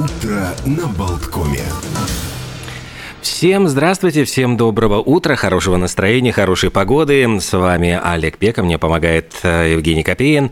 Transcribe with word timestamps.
Утро 0.00 0.56
на 0.64 0.86
Болткоме. 0.86 1.62
Всем 3.22 3.68
здравствуйте, 3.68 4.24
всем 4.24 4.56
доброго 4.56 4.96
утра, 4.96 5.34
хорошего 5.34 5.76
настроения, 5.76 6.32
хорошей 6.32 6.70
погоды. 6.70 7.26
С 7.38 7.52
вами 7.52 8.00
Олег 8.02 8.38
Пека, 8.38 8.62
мне 8.62 8.78
помогает 8.78 9.34
э, 9.42 9.72
Евгений 9.72 10.02
Копеин. 10.02 10.50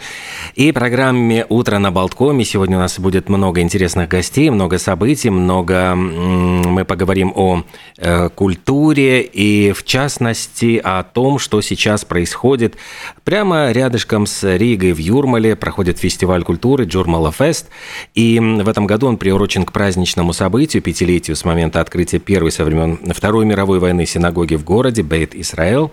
И 0.54 0.70
программе 0.72 1.46
«Утро 1.48 1.78
на 1.78 1.90
Болткоме» 1.90 2.44
сегодня 2.44 2.76
у 2.76 2.80
нас 2.80 2.98
будет 2.98 3.30
много 3.30 3.62
интересных 3.62 4.10
гостей, 4.10 4.50
много 4.50 4.78
событий, 4.78 5.30
много... 5.30 5.94
Мы 5.94 6.84
поговорим 6.84 7.32
о 7.34 7.62
э, 7.96 8.28
культуре 8.28 9.22
и, 9.22 9.72
в 9.72 9.84
частности, 9.84 10.78
о 10.84 11.04
том, 11.04 11.38
что 11.38 11.62
сейчас 11.62 12.04
происходит 12.04 12.76
прямо 13.24 13.72
рядышком 13.72 14.26
с 14.26 14.56
Ригой 14.56 14.92
в 14.92 14.98
Юрмале. 14.98 15.56
Проходит 15.56 15.98
фестиваль 15.98 16.42
культуры 16.42 16.84
Джурмала 16.84 17.32
Фест. 17.32 17.68
И 18.14 18.38
в 18.38 18.68
этом 18.68 18.86
году 18.86 19.06
он 19.06 19.16
приурочен 19.16 19.64
к 19.64 19.72
праздничному 19.72 20.34
событию, 20.34 20.82
пятилетию 20.82 21.34
с 21.34 21.46
момента 21.46 21.80
открытия 21.80 22.18
первой 22.18 22.52
со 22.58 22.64
времен 22.64 22.98
Второй 23.14 23.46
мировой 23.46 23.78
войны 23.78 24.04
синагоги 24.04 24.56
в 24.56 24.64
городе 24.64 25.04
Бейт 25.04 25.32
Исраэл, 25.36 25.92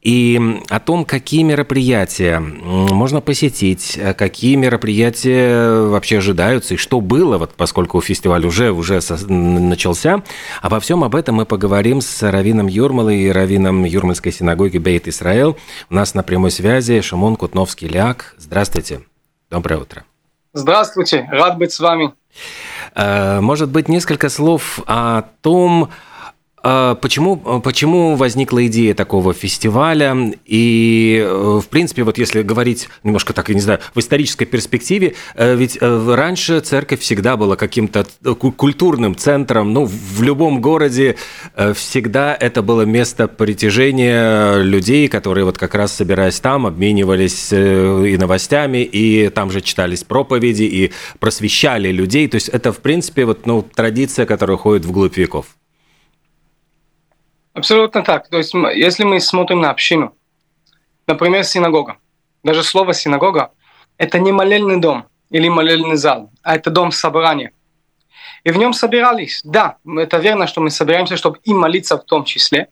и 0.00 0.40
о 0.70 0.80
том, 0.80 1.04
какие 1.04 1.42
мероприятия 1.42 2.38
можно 2.40 3.20
посетить, 3.20 4.00
какие 4.16 4.54
мероприятия 4.56 5.82
вообще 5.82 6.16
ожидаются, 6.18 6.72
и 6.72 6.76
что 6.78 7.02
было, 7.02 7.36
вот, 7.36 7.52
поскольку 7.54 8.00
фестиваль 8.00 8.46
уже, 8.46 8.72
уже 8.72 9.00
начался. 9.28 10.22
Обо 10.62 10.80
всем 10.80 11.04
об 11.04 11.14
этом 11.14 11.34
мы 11.34 11.44
поговорим 11.44 12.00
с 12.00 12.22
Равином 12.22 12.68
Юрмалой 12.68 13.18
и 13.18 13.28
Равином 13.28 13.84
Юрмальской 13.84 14.32
синагоги 14.32 14.78
Бейт 14.78 15.08
Исраэл. 15.08 15.58
У 15.90 15.94
нас 15.94 16.14
на 16.14 16.22
прямой 16.22 16.52
связи 16.52 17.02
Шимон 17.02 17.36
Кутновский-Ляк. 17.36 18.34
Здравствуйте. 18.38 19.02
Доброе 19.50 19.80
утро. 19.80 20.04
Здравствуйте, 20.54 21.28
рад 21.30 21.58
быть 21.58 21.72
с 21.72 21.80
вами. 21.80 22.14
Э, 22.98 23.40
может 23.40 23.70
быть, 23.70 23.88
несколько 23.88 24.28
слов 24.28 24.80
о 24.86 25.22
том, 25.40 25.90
почему, 26.62 27.60
почему 27.60 28.16
возникла 28.16 28.66
идея 28.66 28.94
такого 28.94 29.32
фестиваля? 29.32 30.32
И, 30.44 31.22
э, 31.24 31.60
в 31.62 31.68
принципе, 31.68 32.02
вот 32.02 32.18
если 32.18 32.42
говорить 32.42 32.88
немножко 33.04 33.32
так, 33.32 33.48
я 33.48 33.54
не 33.54 33.60
знаю, 33.60 33.80
в 33.94 34.00
исторической 34.00 34.44
перспективе, 34.44 35.14
э, 35.34 35.54
ведь 35.54 35.78
э, 35.80 36.14
раньше 36.14 36.60
церковь 36.60 37.00
всегда 37.00 37.36
была 37.36 37.56
каким-то 37.56 38.06
культурным 38.56 39.16
центром, 39.16 39.72
ну, 39.72 39.84
в 39.84 40.22
любом 40.22 40.60
городе 40.60 41.16
всегда 41.74 42.34
это 42.38 42.62
было 42.62 42.82
место 42.82 43.28
притяжения 43.28 44.58
людей, 44.62 45.08
которые 45.08 45.44
вот 45.44 45.58
как 45.58 45.74
раз 45.74 45.94
собираясь 45.94 46.40
там, 46.40 46.66
обменивались 46.66 47.52
и 47.52 48.16
новостями, 48.18 48.78
и 48.78 49.28
там 49.28 49.50
же 49.50 49.60
читались 49.60 50.04
проповеди, 50.04 50.62
и 50.62 50.92
просвещали 51.18 51.90
людей. 51.90 52.28
То 52.28 52.36
есть 52.36 52.48
это, 52.48 52.72
в 52.72 52.78
принципе, 52.78 53.24
вот, 53.24 53.46
ну, 53.46 53.62
традиция, 53.62 54.26
которая 54.26 54.56
уходит 54.56 54.84
вглубь 54.84 55.16
веков. 55.16 55.46
Абсолютно 57.58 58.04
так. 58.04 58.28
То 58.28 58.38
есть, 58.38 58.54
если 58.54 59.02
мы 59.02 59.18
смотрим 59.18 59.60
на 59.60 59.70
общину, 59.70 60.14
например, 61.08 61.42
синагога, 61.42 61.96
даже 62.44 62.62
слово 62.62 62.94
синагога– 62.94 63.50
это 63.98 64.20
не 64.20 64.30
молельный 64.30 64.76
дом 64.76 65.06
или 65.30 65.48
молельный 65.48 65.96
зал, 65.96 66.30
а 66.44 66.54
это 66.54 66.70
дом 66.70 66.92
собрания. 66.92 67.50
И 68.44 68.52
в 68.52 68.58
нем 68.58 68.72
собирались. 68.72 69.40
Да, 69.42 69.78
это 69.84 70.18
верно, 70.18 70.46
что 70.46 70.60
мы 70.60 70.70
собираемся, 70.70 71.16
чтобы 71.16 71.40
и 71.42 71.52
молиться 71.52 71.98
в 71.98 72.04
том 72.04 72.22
числе, 72.24 72.68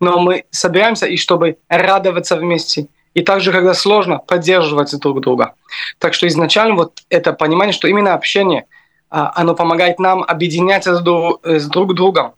но 0.00 0.18
мы 0.18 0.46
собираемся 0.50 1.04
и 1.04 1.18
чтобы 1.18 1.58
радоваться 1.68 2.36
вместе, 2.36 2.88
и 3.12 3.20
также, 3.20 3.52
когда 3.52 3.74
сложно, 3.74 4.16
поддерживать 4.16 4.98
друг 4.98 5.20
друга. 5.20 5.52
Так 5.98 6.14
что 6.14 6.26
изначально 6.26 6.76
вот 6.76 7.00
это 7.10 7.34
понимание, 7.34 7.74
что 7.74 7.88
именно 7.88 8.14
общение, 8.14 8.64
а, 9.10 9.32
оно 9.36 9.54
помогает 9.54 9.98
нам 9.98 10.22
объединяться 10.22 10.94
с 10.96 11.68
друг 11.68 11.94
другом, 11.94 12.36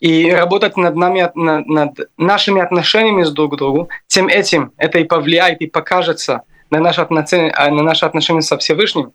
и 0.00 0.30
работать 0.30 0.76
над, 0.76 0.94
нами, 0.94 1.30
над, 1.34 1.66
над 1.66 2.10
нашими 2.16 2.60
отношениями 2.60 3.22
с 3.22 3.30
друг 3.30 3.56
другом, 3.56 3.88
тем 4.06 4.28
этим 4.28 4.72
это 4.76 4.98
и 4.98 5.04
повлияет, 5.04 5.60
и 5.60 5.66
покажется 5.66 6.42
на 6.70 6.80
наши 6.80 7.00
отношения, 7.00 7.52
на 7.70 7.82
наши 7.82 8.04
отношения 8.04 8.42
со 8.42 8.58
Всевышним. 8.58 9.12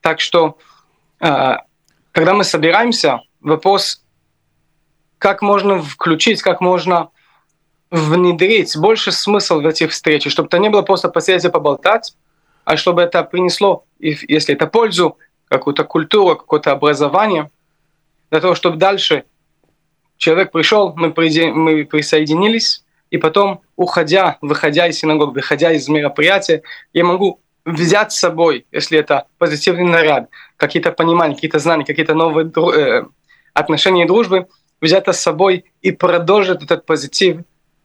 Так 0.00 0.20
что, 0.20 0.58
а, 1.20 1.62
когда 2.12 2.34
мы 2.34 2.44
собираемся, 2.44 3.20
вопрос, 3.40 4.02
как 5.18 5.42
можно 5.42 5.82
включить, 5.82 6.42
как 6.42 6.60
можно 6.60 7.08
внедрить 7.90 8.76
больше 8.76 9.12
смысл 9.12 9.60
в 9.60 9.66
этих 9.66 9.90
встречах, 9.90 10.32
чтобы 10.32 10.48
это 10.48 10.58
не 10.58 10.68
было 10.68 10.82
просто 10.82 11.08
посидеть 11.08 11.44
и 11.44 11.48
поболтать, 11.48 12.14
а 12.64 12.76
чтобы 12.76 13.02
это 13.02 13.22
принесло, 13.22 13.84
если 13.98 14.54
это 14.54 14.66
пользу, 14.66 15.18
какую-то 15.48 15.84
культуру, 15.84 16.36
какое-то 16.36 16.72
образование, 16.72 17.50
для 18.30 18.40
того, 18.40 18.54
чтобы 18.54 18.76
дальше 18.76 19.24
человек 20.16 20.52
пришел, 20.52 20.94
мы, 20.96 21.08
мы 21.08 21.84
присоединились, 21.84 22.84
и 23.10 23.18
потом, 23.18 23.60
уходя, 23.76 24.38
выходя 24.40 24.86
из 24.88 24.98
синагог, 24.98 25.34
выходя 25.34 25.72
из 25.72 25.88
мероприятия, 25.88 26.62
я 26.92 27.04
могу 27.04 27.40
взять 27.64 28.12
с 28.12 28.18
собой, 28.18 28.66
если 28.72 28.98
это 28.98 29.26
позитивный 29.38 29.84
наряд, 29.84 30.28
какие-то 30.56 30.92
понимания, 30.92 31.34
какие-то 31.34 31.58
знания, 31.58 31.84
какие-то 31.84 32.14
новые 32.14 32.50
э, 32.50 33.04
отношения 33.54 34.04
и 34.04 34.06
дружбы, 34.06 34.46
взять 34.80 35.08
с 35.08 35.20
собой 35.20 35.64
и 35.82 35.92
продолжить 35.92 36.62
этот 36.62 36.86
позитив 36.86 37.38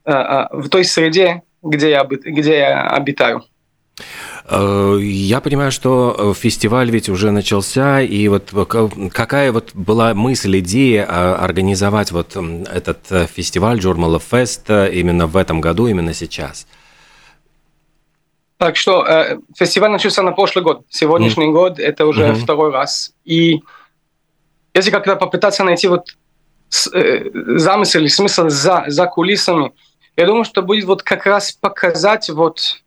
э, 0.05 0.11
э, 0.11 0.47
в 0.51 0.69
той 0.69 0.85
среде, 0.85 1.43
где 1.63 1.89
я, 1.89 2.03
где 2.03 2.57
я 2.57 2.87
обитаю. 2.87 3.43
Э, 4.45 4.97
я 5.01 5.41
понимаю, 5.41 5.71
что 5.71 6.15
э, 6.17 6.33
фестиваль 6.39 6.89
ведь 6.89 7.09
уже 7.09 7.31
начался, 7.31 8.01
и 8.01 8.27
вот 8.27 8.53
какая 9.13 9.51
вот 9.51 9.71
была 9.73 10.13
мысль, 10.13 10.59
идея 10.59 11.35
организовать 11.35 12.11
вот 12.11 12.35
этот 12.35 12.99
э, 13.11 13.27
фестиваль 13.27 13.79
Journal 13.79 14.17
of 14.17 14.23
Fest 14.29 14.91
именно 14.91 15.27
в 15.27 15.37
этом 15.37 15.61
году, 15.61 15.87
именно 15.87 16.13
сейчас? 16.13 16.67
Так 18.61 18.75
что 18.75 19.03
э, 19.03 19.39
фестиваль 19.57 19.89
начался 19.89 20.21
на 20.21 20.33
прошлый 20.33 20.63
год. 20.63 20.85
Сегодняшний 20.87 21.47
mm. 21.47 21.51
год 21.51 21.79
это 21.79 22.05
уже 22.05 22.25
mm-hmm. 22.25 22.35
второй 22.35 22.71
раз. 22.71 23.11
И 23.25 23.59
если 24.75 24.91
как-то 24.91 25.15
попытаться 25.15 25.63
найти 25.63 25.87
вот 25.87 26.15
с, 26.69 26.87
э, 26.93 27.31
замысел 27.57 28.01
или 28.01 28.07
смысл 28.07 28.49
за, 28.49 28.83
за 28.85 29.07
кулисами, 29.07 29.73
я 30.15 30.27
думаю, 30.27 30.45
что 30.45 30.61
будет 30.61 30.85
вот 30.85 31.01
как 31.01 31.25
раз 31.25 31.51
показать 31.53 32.29
вот 32.29 32.80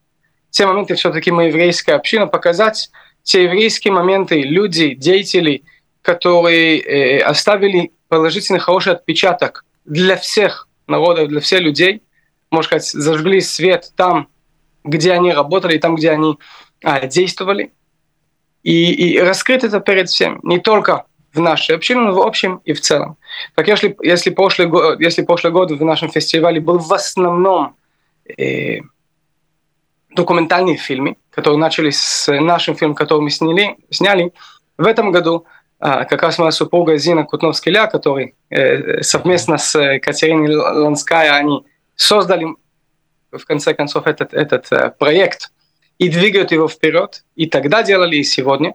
те 0.55 0.67
моменты 0.67 0.95
все-таки 0.95 1.33
мы 1.33 1.47
еврейская 1.47 1.95
община, 1.95 2.29
показать 2.29 2.89
те 3.25 3.43
еврейские 3.43 3.93
моменты, 3.93 4.41
люди, 4.43 4.95
деятели, 4.95 5.65
которые 6.01 6.79
э, 6.79 7.19
оставили 7.23 7.91
положительный 8.07 8.61
хороший 8.61 8.93
отпечаток 8.93 9.65
для 9.85 10.17
всех 10.17 10.69
народов, 10.87 11.27
для 11.29 11.41
всех 11.41 11.61
людей, 11.61 12.03
можно 12.53 12.69
сказать, 12.69 12.87
зажгли 12.87 13.41
свет 13.41 13.91
там, 13.97 14.29
где 14.85 15.11
они 15.11 15.33
работали, 15.33 15.77
там, 15.79 15.97
где 15.97 16.13
они 16.13 16.39
а, 16.85 17.05
действовали, 17.09 17.73
и, 18.63 18.93
и 18.93 19.19
раскрыть 19.19 19.65
это 19.65 19.81
перед 19.81 20.09
всем, 20.09 20.39
не 20.45 20.61
только 20.61 21.07
в 21.33 21.41
нашей 21.41 21.75
общине, 21.75 22.03
но 22.03 22.13
в 22.13 22.21
общем 22.21 22.61
и 22.65 22.75
в 22.75 22.81
целом. 22.81 23.17
Так 23.57 23.67
если, 23.67 23.97
если, 24.03 24.31
прошлый, 24.31 24.69
год, 24.69 25.01
если 25.01 25.23
прошлый 25.23 25.53
год 25.53 25.73
в 25.73 25.85
нашем 25.85 26.11
фестивале 26.11 26.61
был 26.61 26.79
в 26.79 26.93
основном 26.93 27.75
э, 28.39 28.83
документальные 30.15 30.77
фильмы, 30.77 31.17
которые 31.31 31.59
начались 31.59 32.01
с 32.01 32.33
нашим 32.33 32.77
фильмом, 32.77 32.95
который 32.95 33.21
мы 33.21 33.31
сняли. 33.31 33.77
сняли. 33.91 34.33
В 34.79 34.87
этом 34.87 35.13
году 35.13 35.47
а, 35.79 36.05
как 36.05 36.23
раз 36.23 36.39
моя 36.39 36.51
супруга 36.51 36.97
Зина 36.97 37.25
Кутновская, 37.25 37.87
который 37.87 38.35
э, 38.51 39.03
совместно 39.03 39.59
с 39.59 39.99
Катериной 40.01 40.55
Ланская, 40.57 41.35
они 41.35 41.65
создали 41.95 42.47
в 43.31 43.45
конце 43.45 43.75
концов 43.75 44.07
этот, 44.07 44.33
этот 44.33 44.71
э, 44.73 44.91
проект 44.99 45.51
и 45.99 46.09
двигают 46.09 46.53
его 46.53 46.69
вперед. 46.69 47.25
И 47.35 47.47
тогда 47.47 47.83
делали, 47.83 48.17
и 48.17 48.25
сегодня. 48.25 48.75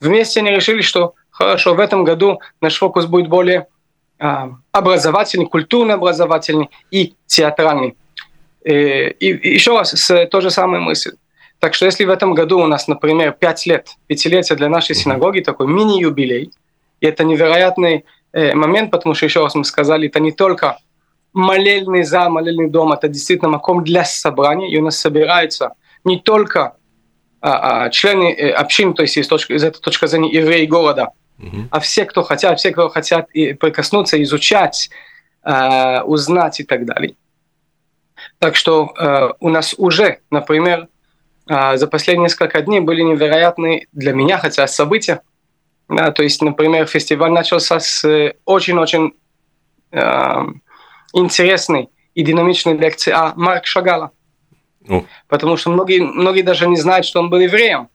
Вместе 0.00 0.40
они 0.40 0.50
решили, 0.50 0.82
что 0.82 1.14
хорошо, 1.30 1.74
в 1.74 1.80
этом 1.80 2.04
году 2.04 2.40
наш 2.60 2.76
фокус 2.76 3.06
будет 3.06 3.28
более 3.28 3.68
а, 4.18 4.50
образовательный, 4.70 5.46
культурно-образовательный 5.46 6.70
и 6.90 7.14
театральный. 7.26 7.96
Э, 8.64 9.10
и 9.10 9.54
еще 9.54 9.76
раз, 9.76 9.90
с 9.90 10.26
той 10.26 10.42
же 10.42 10.50
самой 10.50 10.80
мыслью. 10.80 11.16
Так 11.58 11.74
что 11.74 11.86
если 11.86 12.04
в 12.04 12.10
этом 12.10 12.34
году 12.34 12.60
у 12.60 12.66
нас, 12.66 12.88
например, 12.88 13.32
5 13.32 13.66
лет, 13.66 13.88
пятилетие 14.06 14.56
для 14.56 14.68
нашей 14.68 14.94
синагоги, 14.94 15.40
такой 15.40 15.66
мини-юбилей, 15.66 16.50
и 17.00 17.06
это 17.06 17.24
невероятный 17.24 18.04
э, 18.32 18.54
момент, 18.54 18.90
потому 18.90 19.14
что, 19.14 19.26
еще 19.26 19.42
раз 19.42 19.54
мы 19.54 19.64
сказали, 19.64 20.08
это 20.08 20.20
не 20.20 20.32
только 20.32 20.78
молельный 21.32 22.02
зал, 22.02 22.30
молельный 22.30 22.68
дом, 22.68 22.92
это 22.92 23.08
действительно 23.08 23.50
маком 23.50 23.84
для 23.84 24.04
собрания, 24.04 24.70
и 24.70 24.76
у 24.78 24.82
нас 24.82 24.98
собираются 24.98 25.72
не 26.04 26.18
только 26.18 26.76
а, 27.40 27.84
а, 27.84 27.90
члены 27.90 28.32
э, 28.32 28.50
общин, 28.50 28.94
то 28.94 29.02
есть 29.02 29.16
из, 29.16 29.26
точки, 29.26 29.52
из 29.52 29.64
этой 29.64 29.80
точки 29.80 30.06
зрения 30.06 30.32
евреи 30.32 30.66
города, 30.66 31.08
mm-hmm. 31.38 31.68
а 31.70 31.80
все, 31.80 32.04
кто 32.04 32.22
хотят, 32.22 32.58
все, 32.58 32.70
кто 32.70 32.88
хотят 32.88 33.30
и 33.32 33.52
прикоснуться, 33.54 34.22
изучать, 34.22 34.90
а, 35.42 36.02
узнать 36.04 36.60
и 36.60 36.64
так 36.64 36.84
далее. 36.84 37.14
Так 38.38 38.56
что 38.56 38.92
э, 38.98 39.32
у 39.40 39.48
нас 39.48 39.74
уже, 39.76 40.18
например, 40.30 40.88
э, 41.48 41.76
за 41.76 41.86
последние 41.86 42.24
несколько 42.24 42.60
дней 42.62 42.80
были 42.80 43.02
невероятные 43.02 43.86
для 43.92 44.12
меня, 44.12 44.38
хотя 44.38 44.66
события. 44.66 45.22
Да, 45.88 46.10
то 46.10 46.22
есть, 46.22 46.42
например, 46.42 46.86
фестиваль 46.86 47.32
начался 47.32 47.78
с 47.80 48.34
очень-очень 48.44 49.12
э, 49.90 50.46
интересной 51.12 51.90
и 52.14 52.22
динамичной 52.22 52.76
лекции 52.76 53.12
о 53.12 53.32
Марк 53.36 53.66
Шагала. 53.66 54.10
Ну. 54.86 55.06
Потому 55.28 55.56
что 55.56 55.70
многие, 55.70 56.00
многие 56.00 56.42
даже 56.42 56.66
не 56.66 56.76
знают, 56.76 57.06
что 57.06 57.20
он 57.20 57.30
был 57.30 57.40
евреем. 57.40 57.88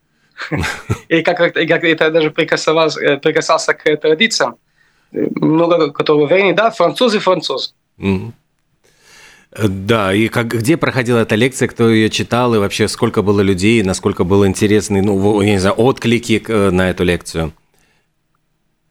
И 1.10 1.24
как, 1.24 1.58
и 1.58 1.66
это 1.66 2.12
даже 2.12 2.30
прикасался, 2.30 3.00
э, 3.02 3.18
прикасался 3.18 3.74
к 3.74 3.98
традициям. 3.98 4.58
Много 5.12 5.92
которого 5.92 6.28
времени, 6.28 6.52
да, 6.52 6.70
французы, 6.70 7.20
француз. 7.20 7.74
Да, 9.58 10.14
и 10.14 10.28
как, 10.28 10.48
где 10.48 10.78
проходила 10.78 11.20
эта 11.20 11.36
лекция, 11.36 11.68
кто 11.68 11.90
ее 11.90 12.10
читал, 12.10 12.54
и 12.54 12.60
вообще 12.60 12.88
сколько 12.88 13.24
было 13.24 13.42
людей, 13.42 13.82
насколько 13.82 14.24
был 14.24 14.46
интересный, 14.46 15.02
ну, 15.02 15.42
я 15.42 15.52
не 15.52 15.58
знаю, 15.58 15.76
отклики 15.76 16.44
э, 16.48 16.70
на 16.70 16.90
эту 16.90 17.04
лекцию? 17.04 17.54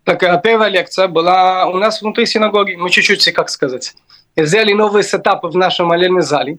Так, 0.05 0.23
а 0.23 0.39
первая 0.39 0.71
лекция 0.71 1.09
была 1.09 1.67
у 1.67 1.77
нас 1.77 2.03
внутри 2.03 2.27
синагоги. 2.27 2.75
Мы 2.75 2.91
чуть-чуть, 2.91 3.33
как 3.33 3.49
сказать, 3.49 3.95
сделали 4.37 4.73
новый 4.73 5.03
сетап 5.03 5.45
в 5.45 5.57
нашем 5.57 5.87
молельном 5.87 6.23
зале 6.23 6.59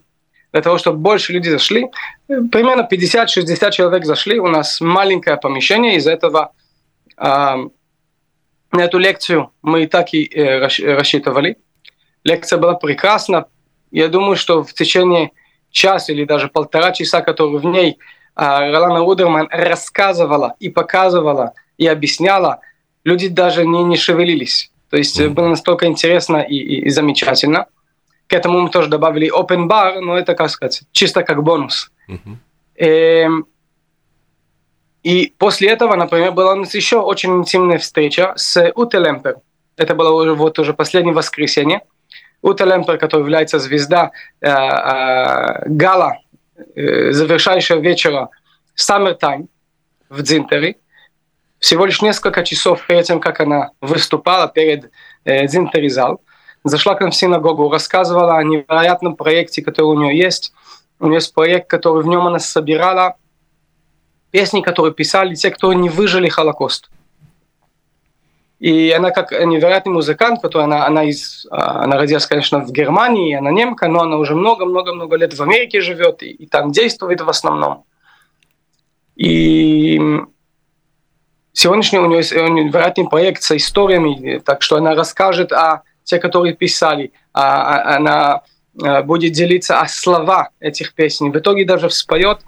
для 0.51 0.61
того, 0.61 0.77
чтобы 0.77 0.97
больше 0.97 1.33
людей 1.33 1.51
зашли. 1.51 1.87
Примерно 2.27 2.87
50-60 2.89 3.71
человек 3.71 4.05
зашли. 4.05 4.39
У 4.39 4.47
нас 4.47 4.81
маленькое 4.81 5.37
помещение. 5.37 5.95
Из-за 5.95 6.11
этого 6.11 6.51
э, 7.17 7.23
на 8.71 8.81
эту 8.81 8.97
лекцию 8.97 9.51
мы 9.61 9.83
и 9.83 9.87
так 9.87 10.13
и 10.13 10.25
э, 10.25 10.59
рассчитывали. 10.59 11.57
Лекция 12.23 12.59
была 12.59 12.75
прекрасна. 12.75 13.45
Я 13.91 14.07
думаю, 14.07 14.35
что 14.35 14.63
в 14.63 14.73
течение 14.73 15.31
часа 15.71 16.11
или 16.11 16.25
даже 16.25 16.47
полтора 16.47 16.91
часа, 16.91 17.21
которые 17.21 17.59
в 17.59 17.65
ней 17.65 17.97
э, 18.35 18.71
Ролана 18.71 18.99
Рудерман 18.99 19.47
рассказывала 19.51 20.55
и 20.59 20.69
показывала 20.69 21.53
и 21.77 21.87
объясняла, 21.87 22.59
люди 23.03 23.27
даже 23.27 23.65
не, 23.65 23.83
не 23.83 23.97
шевелились. 23.97 24.71
То 24.89 24.97
есть 24.97 25.19
mm. 25.19 25.29
было 25.29 25.49
настолько 25.49 25.85
интересно 25.85 26.37
и, 26.37 26.55
и, 26.55 26.85
и 26.85 26.89
замечательно. 26.89 27.67
К 28.27 28.33
этому 28.33 28.59
мы 28.59 28.69
тоже 28.69 28.89
добавили 28.89 29.31
open 29.31 29.67
bar, 29.67 29.99
но 30.01 30.17
это, 30.17 30.35
как 30.35 30.49
сказать, 30.49 30.83
чисто 30.91 31.23
как 31.23 31.43
бонус. 31.43 31.91
Mm-hmm. 32.09 32.35
Эм, 32.77 33.45
и 35.03 35.33
после 35.37 35.69
этого, 35.69 35.95
например, 35.95 36.33
была 36.33 36.53
у 36.53 36.55
нас 36.55 36.75
еще 36.75 36.99
очень 36.99 37.33
интимная 37.37 37.77
встреча 37.77 38.33
с 38.35 38.59
Лемпер. 38.61 39.37
Это 39.77 39.95
было 39.95 40.11
уже, 40.11 40.33
вот 40.33 40.59
уже 40.59 40.73
последнее 40.73 41.13
воскресенье. 41.13 41.81
Уте 42.41 42.65
Лемпер, 42.65 42.97
который 42.97 43.21
является 43.21 43.59
звезда 43.59 44.11
э, 44.41 44.49
э, 44.49 45.63
гала, 45.65 46.17
э, 46.75 47.11
завершающего 47.11 47.79
вечера 47.79 48.29
Summertime 48.75 49.47
в 50.09 50.21
Дзинтере. 50.21 50.75
Всего 51.59 51.85
лишь 51.85 52.01
несколько 52.01 52.43
часов 52.43 52.85
перед 52.85 53.05
тем, 53.05 53.19
как 53.19 53.39
она 53.41 53.71
выступала 53.81 54.47
перед 54.47 54.91
э, 55.25 55.47
Дзинтеризал, 55.47 56.21
зашла 56.63 56.95
к 56.95 57.01
нам 57.01 57.11
в 57.11 57.15
синагогу, 57.15 57.71
рассказывала 57.71 58.37
о 58.37 58.43
невероятном 58.43 59.15
проекте, 59.15 59.63
который 59.63 59.95
у 59.95 59.99
нее 59.99 60.17
есть. 60.17 60.53
У 60.99 61.07
нее 61.07 61.15
есть 61.15 61.33
проект, 61.33 61.69
который 61.69 62.03
в 62.03 62.07
нем 62.07 62.27
она 62.27 62.39
собирала 62.39 63.15
песни, 64.31 64.61
которые 64.61 64.93
писали 64.93 65.35
те, 65.35 65.49
кто 65.51 65.73
не 65.73 65.89
выжили 65.89 66.29
Холокост. 66.29 66.89
И 68.59 68.89
она 68.91 69.11
как 69.11 69.31
невероятный 69.31 69.93
музыкант, 69.93 70.41
который 70.41 70.63
она, 70.63 70.87
она, 70.87 71.03
из, 71.03 71.45
а, 71.51 71.83
она 71.83 71.97
родилась, 71.97 72.25
конечно, 72.25 72.59
в 72.59 72.71
Германии, 72.71 73.35
она 73.35 73.51
немка, 73.51 73.87
но 73.87 74.01
она 74.01 74.17
уже 74.17 74.33
много-много-много 74.33 75.15
лет 75.15 75.33
в 75.33 75.43
Америке 75.43 75.81
живет 75.81 76.23
и, 76.23 76.31
и 76.31 76.47
там 76.47 76.71
действует 76.71 77.21
в 77.21 77.29
основном. 77.29 77.83
И 79.15 79.99
сегодняшний 81.53 81.99
у 81.99 82.07
нее 82.07 82.21
невероятный 82.49 83.07
проект 83.07 83.43
с 83.43 83.55
историями, 83.55 84.39
так 84.43 84.63
что 84.63 84.77
она 84.77 84.95
расскажет 84.95 85.51
о 85.51 85.83
те, 86.03 86.19
которые 86.19 86.55
писали, 86.55 87.11
а, 87.33 87.75
а, 87.75 87.95
она 87.97 88.41
а, 88.81 89.03
будет 89.03 89.33
делиться 89.33 89.81
о 89.81 89.87
слова 89.87 90.49
этих 90.59 90.93
песен. 90.93 91.31
В 91.31 91.37
итоге 91.37 91.65
даже 91.65 91.89
вспоет. 91.89 92.39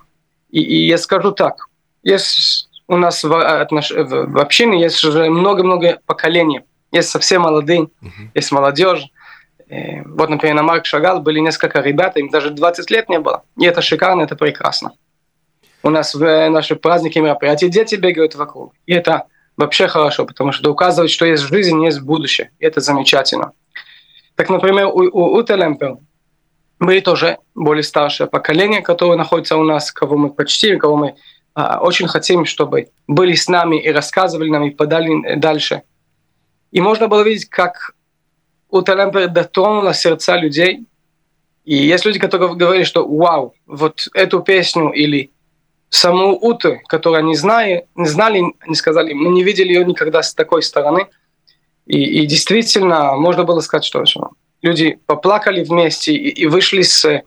И, 0.50 0.61
и 0.61 0.88
я 0.88 0.97
скажу 0.97 1.31
так, 1.31 1.67
есть 2.01 2.69
у 2.89 2.97
нас 2.97 3.24
в, 3.24 3.62
отнош... 3.62 3.91
в 3.91 4.39
общине 4.39 4.81
есть 4.81 5.03
уже 5.06 5.30
много-много 5.30 6.00
поколений. 6.06 6.62
Есть 6.91 7.09
совсем 7.09 7.44
молодые, 7.44 7.81
uh-huh. 7.81 8.09
есть 8.33 8.51
молодежь. 8.51 9.06
И 9.68 10.01
вот, 10.06 10.30
например, 10.30 10.56
на 10.56 10.63
Марк 10.63 10.88
Шагал 10.88 11.21
были 11.21 11.39
несколько 11.39 11.81
ребят, 11.81 12.18
им 12.18 12.30
даже 12.30 12.50
20 12.50 12.89
лет 12.89 13.07
не 13.07 13.19
было. 13.19 13.44
И 13.57 13.65
это 13.65 13.83
шикарно, 13.83 14.24
это 14.24 14.36
прекрасно. 14.36 14.94
У 15.83 15.91
нас 15.91 16.15
в 16.15 16.50
наши 16.50 16.75
праздники, 16.75 17.19
мероприятия 17.19 17.69
дети 17.69 17.94
бегают 17.94 18.33
вокруг. 18.33 18.74
И 18.88 18.94
это 18.94 19.25
вообще 19.56 19.88
хорошо, 19.88 20.25
потому 20.25 20.51
что 20.51 20.71
указывает, 20.71 21.12
что 21.12 21.27
есть 21.27 21.44
жизнь, 21.44 21.85
есть 21.85 22.01
будущее. 22.01 22.50
И 22.57 22.65
это 22.65 22.81
замечательно. 22.81 23.51
Так, 24.33 24.50
например, 24.50 24.88
у, 24.88 25.03
у, 25.03 25.35
у 25.35 25.44
Телемпер 25.44 25.97
были 26.80 27.01
тоже 27.01 27.38
более 27.53 27.83
старшее 27.83 28.25
поколение, 28.25 28.81
которое 28.81 29.15
находится 29.15 29.57
у 29.57 29.63
нас, 29.63 29.92
кого 29.92 30.18
мы 30.18 30.31
почтим, 30.31 30.80
кого 30.80 30.95
мы 30.95 31.15
очень 31.81 32.07
хотим, 32.07 32.45
чтобы 32.45 32.89
были 33.07 33.33
с 33.33 33.47
нами 33.47 33.81
и 33.81 33.91
рассказывали 33.91 34.50
нам 34.50 34.65
и 34.65 34.71
подали 34.71 35.35
дальше. 35.35 35.83
И 36.71 36.81
можно 36.81 37.07
было 37.07 37.21
видеть, 37.21 37.50
как 37.50 37.95
у 38.69 38.81
Телемпер 38.81 39.29
дотронула 39.29 39.94
сердца 39.94 40.38
людей. 40.38 40.85
И 41.65 41.75
есть 41.75 42.06
люди, 42.06 42.19
которые 42.19 42.56
говорили, 42.56 42.83
что 42.83 43.07
вау, 43.07 43.53
вот 43.65 44.07
эту 44.13 44.41
песню 44.41 44.91
или 44.91 45.31
саму 45.89 46.38
Уту, 46.38 46.79
которую 46.88 47.19
они 47.19 47.35
знали, 47.35 47.88
не 47.95 48.07
знали, 48.07 48.44
не 48.67 48.75
сказали, 48.75 49.13
мы 49.13 49.29
не 49.29 49.44
видели 49.44 49.73
ее 49.73 49.85
никогда 49.85 50.21
с 50.21 50.33
такой 50.33 50.61
стороны. 50.61 51.07
И, 51.85 52.21
и 52.21 52.25
действительно, 52.27 53.15
можно 53.15 53.44
было 53.44 53.61
сказать, 53.61 53.85
что, 53.85 54.06
что 54.06 54.29
люди 54.61 55.00
поплакали 55.06 55.63
вместе 55.63 56.13
и, 56.13 56.29
и 56.29 56.45
вышли 56.45 56.83
с 56.83 57.23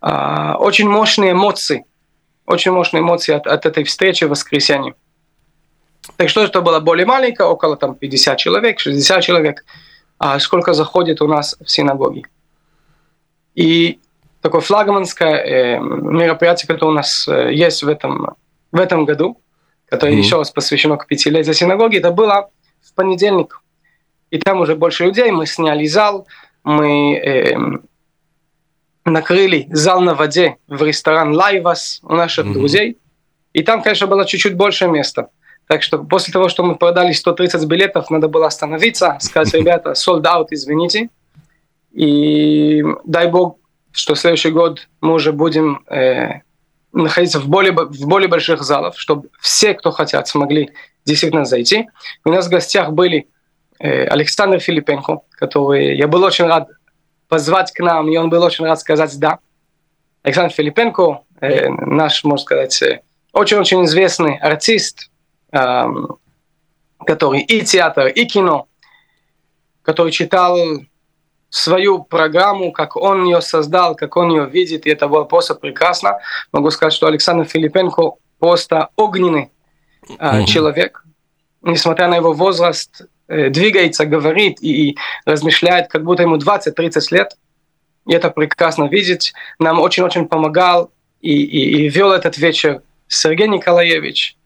а, 0.00 0.56
очень 0.58 0.88
мощные 0.88 1.32
эмоции, 1.32 1.84
очень 2.46 2.72
мощные 2.72 3.00
эмоции 3.00 3.34
от, 3.34 3.46
от 3.46 3.66
этой 3.66 3.84
встречи 3.84 4.24
в 4.24 4.30
воскресенье. 4.30 4.94
Так 6.16 6.28
что 6.28 6.42
это 6.42 6.60
было 6.60 6.80
более 6.80 7.06
маленькое, 7.06 7.48
около 7.48 7.76
там 7.76 7.94
50 7.94 8.38
человек, 8.38 8.80
60 8.80 9.22
человек, 9.22 9.64
а 10.18 10.38
сколько 10.38 10.72
заходит 10.72 11.22
у 11.22 11.28
нас 11.28 11.56
в 11.60 11.70
синагоге. 11.70 12.22
И 13.54 14.00
такое 14.40 14.60
флагманское 14.60 15.76
э, 15.76 15.78
мероприятие, 15.80 16.66
которое 16.66 16.90
у 16.90 16.94
нас 16.94 17.28
э, 17.28 17.52
есть 17.52 17.82
в 17.82 17.88
этом, 17.88 18.34
в 18.72 18.80
этом 18.80 19.04
году, 19.04 19.40
которое 19.86 20.14
mm-hmm. 20.14 20.18
еще 20.18 20.38
раз 20.38 20.50
посвящено 20.50 20.96
к 20.96 21.06
пятилетию 21.06 21.54
синагоги, 21.54 21.98
это 21.98 22.10
было 22.10 22.50
в 22.80 22.94
понедельник. 22.94 23.60
И 24.30 24.38
там 24.38 24.60
уже 24.60 24.74
больше 24.74 25.04
людей, 25.04 25.30
мы 25.30 25.46
сняли 25.46 25.86
зал, 25.86 26.26
мы 26.64 27.14
э, 27.16 27.56
накрыли 29.04 29.68
зал 29.70 30.00
на 30.00 30.14
воде 30.14 30.56
в 30.68 30.82
ресторан 30.82 31.34
Лайвас 31.34 32.00
у 32.02 32.14
наших 32.14 32.46
mm-hmm. 32.46 32.52
друзей. 32.52 32.98
И 33.52 33.62
там, 33.62 33.82
конечно, 33.82 34.06
было 34.06 34.24
чуть-чуть 34.24 34.54
больше 34.54 34.86
места. 34.86 35.28
Так 35.66 35.82
что 35.82 35.98
после 35.98 36.32
того, 36.32 36.48
что 36.48 36.62
мы 36.62 36.76
продали 36.76 37.12
130 37.12 37.64
билетов, 37.66 38.10
надо 38.10 38.28
было 38.28 38.46
остановиться, 38.46 39.16
сказать, 39.20 39.54
ребята, 39.58 39.90
sold 39.92 40.22
out, 40.22 40.48
извините. 40.50 41.08
И 41.92 42.82
дай 43.04 43.28
бог, 43.28 43.56
что 43.92 44.14
в 44.14 44.18
следующий 44.18 44.50
год 44.50 44.88
мы 45.00 45.14
уже 45.14 45.32
будем 45.32 45.84
э, 45.90 46.40
находиться 46.92 47.40
в 47.40 47.48
более, 47.48 47.72
в 47.72 48.06
более 48.06 48.28
больших 48.28 48.62
залах, 48.62 48.96
чтобы 48.96 49.28
все, 49.40 49.74
кто 49.74 49.90
хотят, 49.90 50.28
смогли 50.28 50.70
действительно 51.04 51.44
зайти. 51.44 51.88
У 52.24 52.30
нас 52.30 52.46
в 52.46 52.50
гостях 52.50 52.92
были 52.92 53.28
э, 53.78 54.04
Александр 54.06 54.58
Филипенко, 54.60 55.20
который 55.30 55.96
я 55.96 56.08
был 56.08 56.22
очень 56.22 56.46
рад 56.46 56.68
позвать 57.32 57.72
к 57.72 57.80
нам, 57.80 58.10
и 58.10 58.16
он 58.18 58.28
был 58.28 58.42
очень 58.42 58.66
рад 58.66 58.78
сказать 58.78 59.18
«да». 59.18 59.38
Александр 60.22 60.52
Филипенко, 60.52 61.22
э, 61.40 61.70
наш, 61.70 62.24
можно 62.24 62.42
сказать, 62.42 62.82
э, 62.82 63.00
очень-очень 63.32 63.86
известный 63.86 64.36
артист, 64.36 65.10
э, 65.50 65.84
который 67.06 67.40
и 67.40 67.62
театр, 67.62 68.08
и 68.08 68.26
кино, 68.26 68.66
который 69.80 70.12
читал 70.12 70.58
свою 71.48 72.02
программу, 72.02 72.70
как 72.70 72.96
он 72.96 73.24
ее 73.24 73.40
создал, 73.40 73.94
как 73.94 74.14
он 74.18 74.28
ее 74.28 74.44
видит, 74.44 74.84
и 74.84 74.90
это 74.90 75.08
было 75.08 75.24
просто 75.24 75.54
прекрасно. 75.54 76.18
Могу 76.52 76.70
сказать, 76.70 76.92
что 76.92 77.06
Александр 77.06 77.46
Филипенко 77.46 78.12
просто 78.40 78.90
огненный 78.96 79.50
э, 80.18 80.44
человек, 80.44 81.02
несмотря 81.62 82.08
на 82.08 82.16
его 82.16 82.34
возраст, 82.34 83.06
двигается, 83.28 84.04
говорит 84.04 84.62
и, 84.62 84.96
размышляет, 85.24 85.88
как 85.88 86.04
будто 86.04 86.22
ему 86.22 86.36
20-30 86.36 87.00
лет. 87.10 87.36
И 88.06 88.12
это 88.12 88.30
прекрасно 88.30 88.88
видеть. 88.88 89.32
Нам 89.58 89.80
очень-очень 89.80 90.26
помогал 90.26 90.90
и, 91.20 91.32
и, 91.32 91.84
и 91.84 91.88
вел 91.88 92.12
этот 92.12 92.36
вечер 92.36 92.82
Сергей 93.06 93.48
Николаевич. 93.48 94.36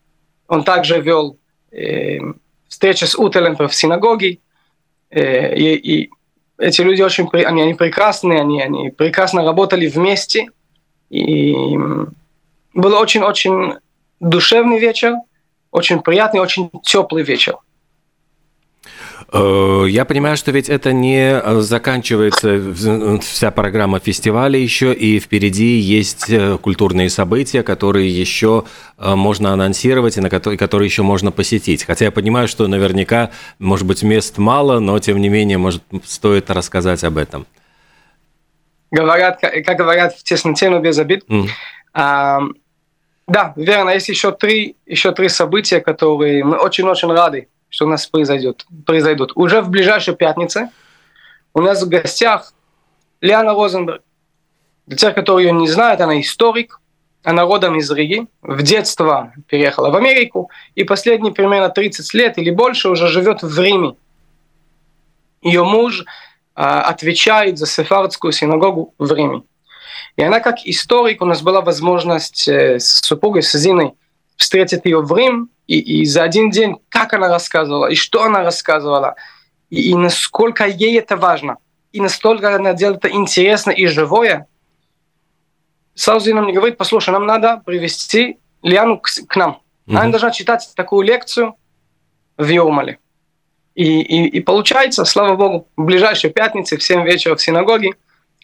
Он 0.49 0.63
также 0.63 1.01
вел 1.01 1.39
э, 1.73 2.19
встречи 2.69 3.05
с 3.05 3.17
Утелем 3.17 3.57
в 3.57 3.75
синагоге. 3.75 4.39
Э, 5.11 5.57
и, 5.57 5.75
и 5.75 6.11
эти 6.59 6.83
люди 6.83 7.03
очень 7.03 7.29
они, 7.33 7.63
они 7.63 7.75
прекрасные, 7.75 8.41
они, 8.41 8.61
они 8.63 8.91
прекрасно 8.91 9.45
работали 9.45 9.89
вместе. 9.89 10.49
И 11.11 11.55
был 12.75 12.95
очень-очень 12.95 13.75
душевный 14.21 14.79
вечер, 14.79 15.15
очень 15.71 16.01
приятный, 16.01 16.41
очень 16.41 16.71
теплый 16.83 17.23
вечер. 17.23 17.57
Э, 19.33 19.87
я 19.89 20.05
понимаю, 20.05 20.37
что 20.37 20.53
ведь 20.53 20.69
это 20.69 20.93
не 20.93 21.43
заканчивается 21.61 22.61
вся 23.21 23.51
программа 23.51 23.99
фестиваля 23.99 24.59
еще, 24.59 24.93
и 24.93 25.19
впереди 25.19 25.79
есть 25.79 26.31
э, 26.31 26.59
культурные 26.59 27.11
события, 27.11 27.63
которые 27.63 28.09
еще 28.09 28.65
э, 28.99 29.15
можно 29.15 29.53
анонсировать 29.53 30.17
и 30.17 30.21
на 30.21 30.31
которые, 30.31 30.59
которые 30.59 30.87
еще 30.87 31.03
можно 31.03 31.33
посетить. 31.33 31.85
Хотя 31.85 32.07
я 32.07 32.11
понимаю, 32.11 32.47
что 32.47 32.67
наверняка, 32.69 33.31
может 33.59 33.87
быть, 33.87 34.03
мест 34.03 34.39
мало, 34.39 34.79
но 34.79 34.99
тем 34.99 35.21
не 35.21 35.29
менее, 35.29 35.59
может, 35.59 35.83
стоит 36.05 36.51
рассказать 36.51 37.03
об 37.03 37.19
этом. 37.19 37.47
Говорят, 38.93 39.41
как 39.41 39.77
говорят 39.77 40.15
в 40.15 40.23
тесноте, 40.23 40.71
но 40.71 40.79
без 40.79 40.99
обид. 40.99 41.25
Mm. 41.29 41.49
А, 41.93 42.41
да, 43.27 43.53
верно, 43.57 43.91
есть 43.91 44.09
еще 44.09 44.31
три, 44.31 44.77
еще 44.87 45.11
три 45.11 45.29
события, 45.29 45.81
которые 45.81 46.45
мы 46.45 46.57
очень-очень 46.57 47.13
рады 47.13 47.49
что 47.77 47.85
у 47.85 47.89
нас 47.89 48.07
произойдет, 48.07 48.65
произойдут. 48.87 49.33
Уже 49.35 49.61
в 49.61 49.69
ближайшей 49.69 50.17
пятнице 50.17 50.71
у 51.53 51.61
нас 51.61 51.83
в 51.83 51.89
гостях 51.91 52.55
Лиана 53.21 53.53
Розенберг. 53.53 54.03
Для 54.87 54.97
тех, 54.97 55.15
которые 55.15 55.49
ее 55.49 55.53
не 55.53 55.69
знают, 55.69 56.01
она 56.01 56.19
историк, 56.19 56.81
она 57.23 57.43
родом 57.43 57.77
из 57.77 57.91
Риги, 57.91 58.27
в 58.41 58.63
детство 58.63 59.35
переехала 59.47 59.91
в 59.91 59.97
Америку 59.97 60.51
и 60.75 60.85
последние 60.85 61.35
примерно 61.35 61.69
30 61.69 62.15
лет 62.15 62.39
или 62.39 62.49
больше 62.49 62.89
уже 62.89 63.09
живет 63.09 63.43
в 63.43 63.61
Риме. 63.61 63.97
Ее 65.43 65.63
муж 65.63 66.07
а, 66.55 66.81
отвечает 66.81 67.59
за 67.59 67.67
сефардскую 67.67 68.33
синагогу 68.33 68.95
в 68.97 69.13
Риме. 69.13 69.43
И 70.17 70.23
она 70.23 70.41
как 70.41 70.65
историк, 70.65 71.21
у 71.21 71.27
нас 71.27 71.43
была 71.43 71.61
возможность 71.61 72.49
э, 72.49 72.81
с 72.81 73.01
супругой, 73.05 73.43
с 73.43 73.53
Зиной, 73.53 73.93
встретить 74.37 74.85
ее 74.85 75.01
в 75.01 75.15
Рим, 75.17 75.51
и, 75.67 75.79
и 75.79 76.05
за 76.05 76.23
один 76.23 76.51
день, 76.51 76.77
как 76.89 77.13
она 77.13 77.29
рассказывала, 77.29 77.87
и 77.87 77.95
что 77.95 78.23
она 78.23 78.43
рассказывала, 78.43 79.17
и, 79.71 79.91
и 79.91 79.95
насколько 79.95 80.67
ей 80.67 80.99
это 80.99 81.17
важно, 81.17 81.57
и 81.93 82.01
настолько 82.01 82.55
она 82.55 82.73
делает 82.75 83.05
это 83.05 83.15
интересно 83.15 83.71
и 83.71 83.87
живое, 83.87 84.47
сразу 85.95 86.35
нам 86.35 86.47
не 86.47 86.53
говорит, 86.53 86.77
послушай, 86.77 87.11
нам 87.11 87.27
надо 87.27 87.63
привести 87.65 88.39
Лиану 88.63 88.99
к, 88.99 89.09
к 89.27 89.37
нам. 89.37 89.63
Mm-hmm. 89.87 89.97
Она 89.97 90.11
должна 90.11 90.31
читать 90.31 90.69
такую 90.77 91.07
лекцию 91.07 91.55
в 92.37 92.47
Юрмале. 92.47 92.99
И, 93.75 94.01
и, 94.01 94.29
и 94.29 94.41
получается, 94.41 95.05
слава 95.05 95.37
богу, 95.37 95.69
в 95.77 95.85
ближайшей 95.85 96.31
пятнице 96.31 96.77
в 96.77 96.83
7 96.83 97.05
вечера 97.05 97.37
в 97.37 97.43
синагоге 97.43 97.93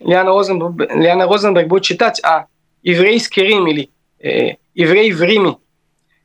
Лиана 0.00 0.30
Розенберг, 0.30 0.94
Лиана 0.94 1.26
Розенберг 1.26 1.68
будет 1.68 1.84
читать 1.84 2.22
о 2.22 2.46
еврейский 2.82 3.42
Рим 3.42 3.66
или 3.66 3.90
э, 4.18 4.56
еврей 4.74 5.12
в 5.12 5.22
Риме 5.22 5.56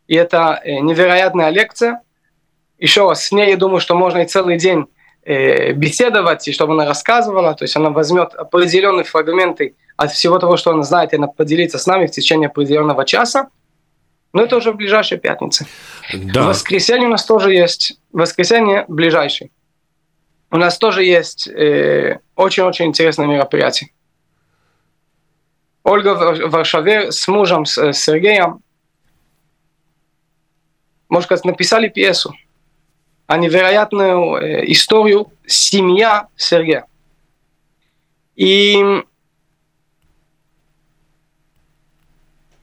и 0.07 0.15
это 0.15 0.59
э, 0.63 0.79
невероятная 0.79 1.49
лекция. 1.49 2.01
Еще 2.79 3.07
раз, 3.07 3.25
с 3.25 3.31
ней 3.31 3.49
я 3.49 3.57
думаю, 3.57 3.79
что 3.79 3.95
можно 3.95 4.19
и 4.19 4.25
целый 4.25 4.57
день 4.57 4.85
э, 5.23 5.73
беседовать, 5.73 6.47
и 6.47 6.51
чтобы 6.51 6.73
она 6.73 6.85
рассказывала, 6.85 7.53
то 7.53 7.63
есть 7.63 7.75
она 7.75 7.89
возьмет 7.89 8.33
определенные 8.33 9.03
фрагменты 9.03 9.75
от 9.97 10.11
всего 10.11 10.39
того, 10.39 10.57
что 10.57 10.71
она 10.71 10.83
знает, 10.83 11.13
и 11.13 11.17
она 11.17 11.27
поделится 11.27 11.77
с 11.77 11.87
нами 11.87 12.07
в 12.07 12.11
течение 12.11 12.47
определенного 12.47 13.05
часа. 13.05 13.49
Но 14.33 14.43
это 14.43 14.57
уже 14.57 14.71
в 14.71 14.75
ближайшей 14.75 15.17
пятнице. 15.17 15.65
Да. 16.13 16.43
В 16.43 16.45
воскресенье 16.47 17.07
у 17.07 17.11
нас 17.11 17.25
тоже 17.25 17.53
есть, 17.53 17.99
воскресенье 18.11 18.85
ближайший. 18.87 19.51
У 20.51 20.57
нас 20.57 20.77
тоже 20.77 21.03
есть 21.03 21.47
э, 21.47 22.19
очень-очень 22.35 22.85
э, 22.85 22.87
интересное 22.89 23.25
мероприятие. 23.25 23.89
Ольга 25.83 26.15
в 26.15 26.49
Варшаве 26.51 27.11
с 27.11 27.27
мужем, 27.27 27.65
с 27.65 27.93
Сергеем, 27.93 28.61
можно 31.09 31.25
сказать, 31.25 31.45
написали 31.45 31.89
пьесу 31.89 32.33
о 33.27 33.37
невероятную 33.37 34.35
э, 34.35 34.71
историю 34.71 35.31
«Семья 35.45 36.27
Сергея». 36.35 36.85
И 38.35 39.03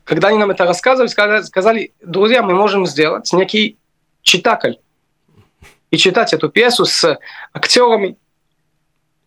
когда 0.05 0.29
они 0.29 0.39
нам 0.39 0.51
это 0.51 0.65
рассказывали, 0.65 1.09
сказали, 1.09 1.43
сказали, 1.43 1.93
друзья, 2.03 2.43
мы 2.43 2.55
можем 2.55 2.87
сделать 2.87 3.33
некий 3.33 3.79
читакль 4.23 4.75
и 5.91 5.97
читать 5.97 6.33
эту 6.33 6.49
пьесу 6.49 6.85
с 6.85 7.19
актерами. 7.53 8.17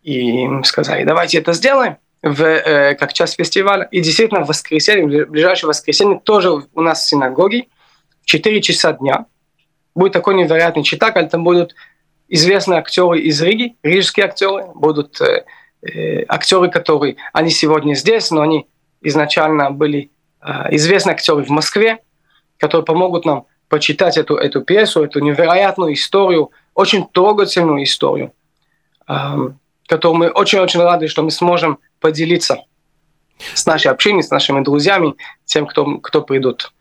И 0.04 0.48
мы 0.48 0.64
сказали, 0.64 1.04
давайте 1.04 1.40
это 1.40 1.54
сделаем 1.54 1.98
в, 2.22 2.42
э, 2.42 2.96
как 2.96 3.14
часть 3.14 3.36
фестиваля. 3.36 3.88
И 3.92 4.02
действительно, 4.02 4.44
в 4.44 4.48
воскресенье, 4.48 5.26
в 5.26 5.30
ближайшее 5.30 5.68
воскресенье 5.68 6.20
тоже 6.20 6.52
у 6.52 6.82
нас 6.82 7.02
в 7.04 7.08
синагоге 7.08 7.68
4 8.28 8.62
часа 8.62 8.94
дня. 8.94 9.26
Будет 9.96 10.14
такой 10.14 10.36
невероятный 10.36 10.84
читакль, 10.84 11.26
там 11.28 11.44
будут 11.44 11.74
известные 12.28 12.80
актеры 12.80 13.22
из 13.22 13.42
Риги, 13.42 13.78
рижские 13.84 14.26
актеры, 14.26 14.66
будут 14.76 15.20
э, 15.22 15.46
э, 15.82 16.24
актеры, 16.28 16.70
которые, 16.70 17.16
они 17.34 17.50
сегодня 17.50 17.96
здесь, 17.96 18.30
но 18.30 18.42
они 18.42 18.68
изначально 19.02 19.72
были 19.72 20.12
э, 20.42 20.76
известные 20.76 21.14
актеры 21.14 21.44
в 21.44 21.50
Москве, 21.50 22.00
которые 22.58 22.86
помогут 22.86 23.26
нам 23.26 23.46
почитать 23.70 24.18
эту, 24.18 24.36
эту 24.36 24.62
пьесу, 24.62 25.04
эту 25.04 25.20
невероятную 25.20 25.94
историю, 25.94 26.52
очень 26.74 27.08
трогательную 27.08 27.84
историю, 27.84 28.34
э, 29.08 29.14
которую 29.88 30.18
мы 30.18 30.30
очень-очень 30.30 30.82
рады, 30.82 31.08
что 31.08 31.24
мы 31.24 31.32
сможем 31.32 31.80
поделиться 32.02 32.58
с 33.54 33.66
нашей 33.66 33.90
общиной, 33.90 34.22
с 34.22 34.32
нашими 34.32 34.62
друзьями, 34.62 35.16
тем, 35.46 35.66
кто, 35.66 36.00
кто 36.00 36.22
придут. 36.22 36.74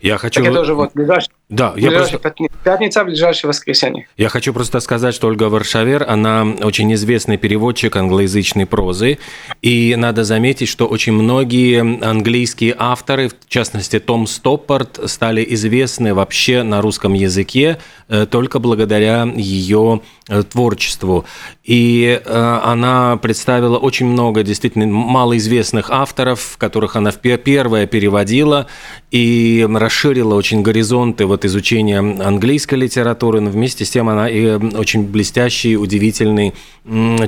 Я 0.00 0.18
хочу... 0.18 0.40
Так 0.40 0.50
это 0.50 0.60
уже 0.60 0.74
вот 0.74 0.92
ближайший, 0.94 1.30
да, 1.50 1.74
я 1.76 1.90
просто... 1.90 2.18
пятница, 2.64 3.04
ближайшее 3.04 3.50
воскресенье. 3.50 4.08
Я 4.16 4.30
хочу 4.30 4.54
просто 4.54 4.80
сказать, 4.80 5.14
что 5.14 5.28
Ольга 5.28 5.44
Варшавер, 5.50 6.08
она 6.08 6.46
очень 6.62 6.92
известный 6.94 7.36
переводчик 7.36 7.94
англоязычной 7.96 8.64
прозы, 8.64 9.18
и 9.60 9.94
надо 9.94 10.24
заметить, 10.24 10.68
что 10.68 10.86
очень 10.86 11.12
многие 11.12 11.80
английские 12.02 12.74
авторы, 12.78 13.28
в 13.28 13.46
частности 13.46 13.98
Том 13.98 14.26
Стоппорт, 14.26 14.98
стали 15.04 15.44
известны 15.50 16.14
вообще 16.14 16.62
на 16.62 16.80
русском 16.80 17.12
языке 17.12 17.78
э, 18.08 18.24
только 18.24 18.58
благодаря 18.58 19.24
ее 19.36 20.00
э, 20.28 20.42
творчеству. 20.44 21.26
И 21.62 22.22
э, 22.24 22.60
она 22.64 23.18
представила 23.18 23.76
очень 23.76 24.06
много 24.06 24.42
действительно 24.42 24.86
малоизвестных 24.86 25.90
авторов, 25.90 26.56
которых 26.56 26.96
она 26.96 27.12
первая 27.12 27.86
переводила, 27.86 28.66
и 29.10 29.68
расширила 29.70 30.34
очень 30.34 30.62
горизонты 30.62 31.26
вот 31.34 31.44
изучения 31.44 31.98
английской 31.98 32.76
литературы, 32.76 33.40
но 33.40 33.50
вместе 33.50 33.84
с 33.84 33.90
тем 33.90 34.08
она 34.08 34.28
и 34.28 34.54
очень 34.54 35.02
блестящий, 35.04 35.76
удивительный 35.76 36.54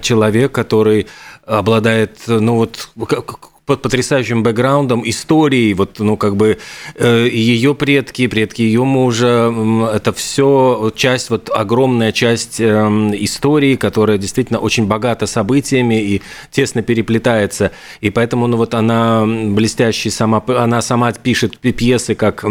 человек, 0.01 0.53
который 0.53 1.09
обладает, 1.45 2.19
ну 2.27 2.55
вот, 2.55 2.91
под 3.67 3.83
потрясающим 3.83 4.45
бэкграундом, 4.45 5.03
историей, 5.05 5.75
вот, 5.75 5.99
ну, 5.99 6.17
как 6.17 6.37
бы 6.37 6.59
э, 6.95 7.29
ее 7.29 7.75
предки, 7.75 8.29
предки 8.29 8.63
ее 8.63 8.85
мужа, 8.85 9.53
это 9.93 10.13
все 10.13 10.93
часть, 10.95 11.31
вот 11.31 11.51
огромная 11.53 12.13
часть 12.13 12.61
э, 12.61 12.65
истории, 13.19 13.75
которая 13.75 14.19
действительно 14.19 14.61
очень 14.61 14.87
богата 14.87 15.27
событиями 15.27 16.01
и 16.01 16.23
тесно 16.53 16.83
переплетается. 16.83 17.73
И 18.01 18.11
поэтому, 18.11 18.47
ну, 18.47 18.57
вот 18.57 18.73
она 18.73 19.27
блестящий 19.27 20.11
сама, 20.11 20.45
она 20.47 20.81
сама 20.81 21.13
пишет 21.13 21.59
пьесы 21.59 22.15
как 22.15 22.45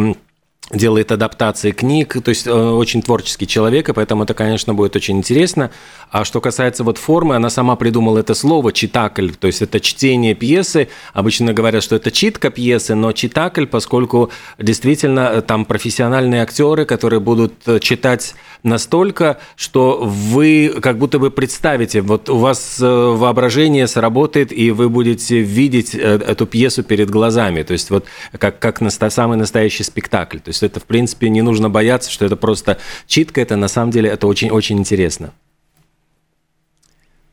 делает 0.72 1.12
адаптации 1.12 1.72
книг, 1.72 2.18
то 2.24 2.30
есть 2.30 2.48
э, 2.48 2.52
очень 2.52 3.04
творческий 3.04 3.46
человек, 3.46 3.90
и 3.90 3.94
поэтому 3.94 4.24
это, 4.24 4.34
конечно, 4.34 4.74
будет 4.74 4.96
очень 4.96 5.18
интересно. 5.18 5.70
А 6.10 6.26
что 6.26 6.42
касается 6.42 6.84
вот 6.84 6.98
формы, 6.98 7.36
она 7.36 7.52
сама 7.52 7.76
придумала 7.76 8.20
это 8.20 8.34
слово 8.34 8.72
«читакль», 8.72 9.30
то 9.30 9.46
есть 9.46 9.62
это 9.62 9.80
чтение 9.80 10.34
пьесы. 10.34 10.88
Обычно 11.14 11.54
говорят, 11.54 11.84
что 11.84 11.96
это 11.96 12.10
читка 12.10 12.50
пьесы, 12.50 12.96
но 12.96 13.12
читакль, 13.12 13.68
поскольку 13.68 14.32
действительно 14.58 15.32
э, 15.36 15.42
там 15.44 15.66
профессиональные 15.66 16.42
актеры, 16.42 16.86
которые 16.86 17.20
будут 17.20 17.54
э, 17.68 17.80
читать 17.80 18.34
настолько, 18.64 19.38
что 19.56 20.00
вы 20.02 20.74
как 20.82 20.98
будто 20.98 21.20
бы 21.20 21.30
представите, 21.30 22.02
вот 22.02 22.28
у 22.28 22.38
вас 22.38 22.78
воображение 22.80 23.86
сработает, 23.86 24.52
и 24.52 24.72
вы 24.72 24.90
будете 24.90 25.42
видеть 25.42 25.94
эту 25.94 26.48
пьесу 26.48 26.82
перед 26.82 27.12
глазами, 27.12 27.62
то 27.62 27.74
есть 27.74 27.92
вот 27.92 28.06
как, 28.40 28.58
как 28.58 28.82
самый 28.92 29.38
настоящий 29.38 29.84
спектакль. 29.84 30.40
То 30.40 30.50
есть 30.56 30.64
это, 30.64 30.80
в 30.80 30.86
принципе, 30.86 31.30
не 31.30 31.42
нужно 31.42 31.70
бояться, 31.70 32.12
что 32.12 32.26
это 32.26 32.36
просто 32.36 32.78
читка, 33.08 33.42
это 33.42 33.56
на 33.56 33.68
самом 33.68 33.92
деле 33.92 34.10
это 34.10 34.28
очень-очень 34.28 34.80
интересно. 34.80 35.34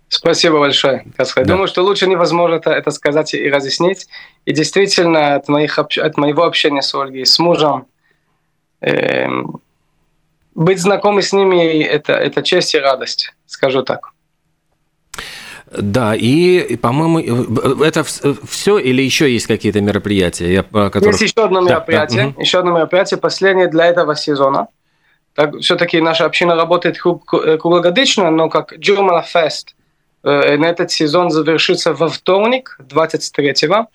Спасибо 0.09 0.59
большое. 0.59 1.07
Да. 1.17 1.45
Думаю, 1.45 1.69
что 1.69 1.83
лучше 1.83 2.07
невозможно 2.07 2.57
это, 2.57 2.71
это 2.71 2.91
сказать 2.91 3.33
и 3.33 3.49
разъяснить. 3.49 4.09
И 4.45 4.53
действительно, 4.53 5.37
от, 5.37 5.49
моих, 5.49 5.79
от 5.79 6.17
моего 6.19 6.45
общения 6.45 6.83
с 6.83 6.95
Ольгой, 6.95 7.25
с 7.25 7.39
мужем, 7.39 7.87
э, 8.83 9.27
быть 10.55 10.81
знакомым 10.81 11.23
с 11.23 11.33
ними 11.33 11.83
это, 11.83 12.13
это 12.13 12.43
честь 12.43 12.75
и 12.75 12.79
радость, 12.79 13.33
скажу 13.47 13.83
так. 13.83 14.12
Да, 15.79 16.15
и, 16.15 16.77
по-моему, 16.77 17.19
это 17.83 18.05
все 18.05 18.79
или 18.79 19.03
еще 19.03 19.33
есть 19.33 19.47
какие-то 19.47 19.81
мероприятия? 19.81 20.63
Которых... 20.63 21.21
Есть 21.21 21.23
еще 21.23 21.45
одно 21.45 21.61
мероприятие, 21.61 22.23
да, 22.25 22.29
угу. 22.29 22.41
еще 22.41 22.59
одно 22.59 22.73
мероприятие, 22.73 23.19
последнее 23.19 23.69
для 23.69 23.87
этого 23.87 24.15
сезона. 24.15 24.69
Так, 25.35 25.57
все-таки 25.61 26.01
наша 26.01 26.27
община 26.27 26.55
работает 26.55 26.99
круглогодично, 26.99 28.31
но 28.31 28.51
как 28.51 28.75
Джурмала 28.75 29.23
Фест 29.23 29.75
э, 30.23 30.57
на 30.59 30.67
этот 30.67 30.91
сезон 30.91 31.31
завершится 31.31 31.95
во 31.95 32.09
вторник, 32.09 32.79
23-го, 32.81 33.87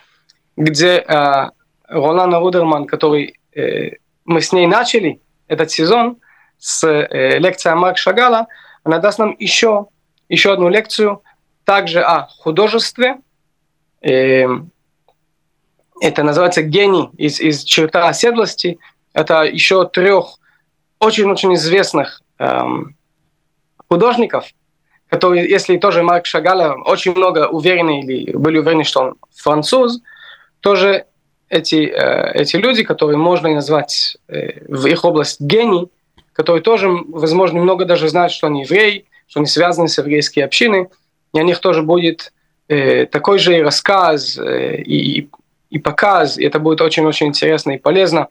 где 0.55 0.98
э, 1.07 1.50
Ролана 1.88 2.39
Рудерман, 2.39 2.88
который 2.88 3.39
э, 3.55 3.91
мы 4.25 4.41
с 4.41 4.51
ней 4.51 4.65
начали 4.65 5.22
этот 5.48 5.69
сезон 5.69 6.17
с 6.57 6.84
э, 6.84 7.38
лекцией 7.38 7.75
Марк 7.75 7.98
Шагала, 7.98 8.48
она 8.84 8.98
даст 8.98 9.19
нам 9.19 9.36
еще, 9.38 9.88
еще 10.29 10.53
одну 10.53 10.69
лекцию, 10.69 11.22
также 11.67 12.01
о 12.01 12.27
художестве. 12.27 13.17
Э, 14.01 14.45
это 16.00 16.24
называется 16.24 16.62
«Гений 16.62 17.09
из, 17.17 17.41
из 17.41 17.63
черта 17.65 18.07
оседлости». 18.07 18.79
Это 19.13 19.41
еще 19.41 19.86
трех 19.86 20.39
очень-очень 21.00 21.55
известных 21.55 22.21
эм, 22.39 22.95
художников, 23.89 24.45
которые, 25.09 25.50
если 25.50 25.77
тоже 25.77 26.03
Марк 26.03 26.25
Шагала 26.25 26.77
очень 26.86 27.13
много 27.13 27.47
уверены 27.47 28.00
или 28.00 28.31
были 28.31 28.59
уверены, 28.59 28.86
что 28.86 29.01
он 29.01 29.15
француз, 29.36 30.00
тоже 30.62 31.05
эти, 31.50 31.86
э, 31.88 32.31
эти 32.33 32.55
люди, 32.55 32.83
которые 32.83 33.17
можно 33.17 33.53
назвать 33.53 34.17
э, 34.29 34.63
в 34.69 34.86
их 34.88 35.03
область 35.03 35.41
гений, 35.41 35.89
которые 36.31 36.62
тоже, 36.62 36.88
возможно, 36.88 37.57
немного 37.57 37.83
даже 37.83 38.07
знают, 38.07 38.31
что 38.31 38.47
они 38.47 38.62
евреи, 38.62 39.05
что 39.27 39.41
они 39.41 39.47
связаны 39.47 39.89
с 39.89 39.97
еврейской 39.97 40.39
общиной, 40.39 40.88
и 41.39 41.44
них 41.44 41.60
тоже 41.60 41.82
будет 41.82 42.34
э, 42.67 43.06
такой 43.06 43.39
же 43.39 43.58
и 43.58 43.62
рассказ, 43.62 44.38
э, 44.38 44.82
и, 44.82 45.29
и 45.70 45.79
показ, 45.79 46.38
и 46.38 46.44
это 46.44 46.60
будет 46.60 46.82
очень-очень 46.82 47.27
интересно 47.27 47.72
и 47.72 47.77
полезно. 47.77 48.27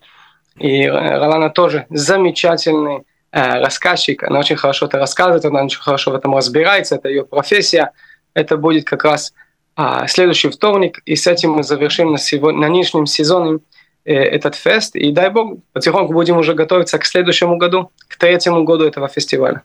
И 0.59 0.87
Ролана 0.87 1.51
тоже 1.51 1.87
замечательный 1.91 3.03
э, 3.33 3.61
рассказчик, 3.61 4.23
она 4.23 4.39
очень 4.39 4.57
хорошо 4.57 4.87
это 4.87 4.99
рассказывает, 4.99 5.45
она 5.45 5.65
очень 5.65 5.81
хорошо 5.81 6.11
в 6.11 6.15
этом 6.15 6.35
разбирается, 6.35 6.97
это 6.97 7.09
ее 7.09 7.25
профессия. 7.25 7.93
Это 8.35 8.57
будет 8.57 8.85
как 8.85 9.05
раз 9.05 9.33
э, 9.77 10.07
следующий 10.09 10.51
вторник, 10.51 11.01
и 11.05 11.17
с 11.17 11.27
этим 11.27 11.53
мы 11.53 11.63
завершим 11.63 12.13
на, 12.13 12.19
сегодня, 12.19 12.61
на 12.61 12.69
нынешнем 12.69 13.07
сезоне 13.07 13.61
э, 14.05 14.15
этот 14.15 14.55
фест. 14.55 14.97
И 14.97 15.13
дай 15.13 15.31
бог, 15.31 15.59
потихоньку 15.73 16.13
будем 16.13 16.39
уже 16.39 16.55
готовиться 16.55 16.99
к 16.99 17.07
следующему 17.07 17.57
году, 17.57 17.91
к 18.09 18.17
третьему 18.17 18.65
году 18.65 18.85
этого 18.85 19.09
фестиваля. 19.09 19.63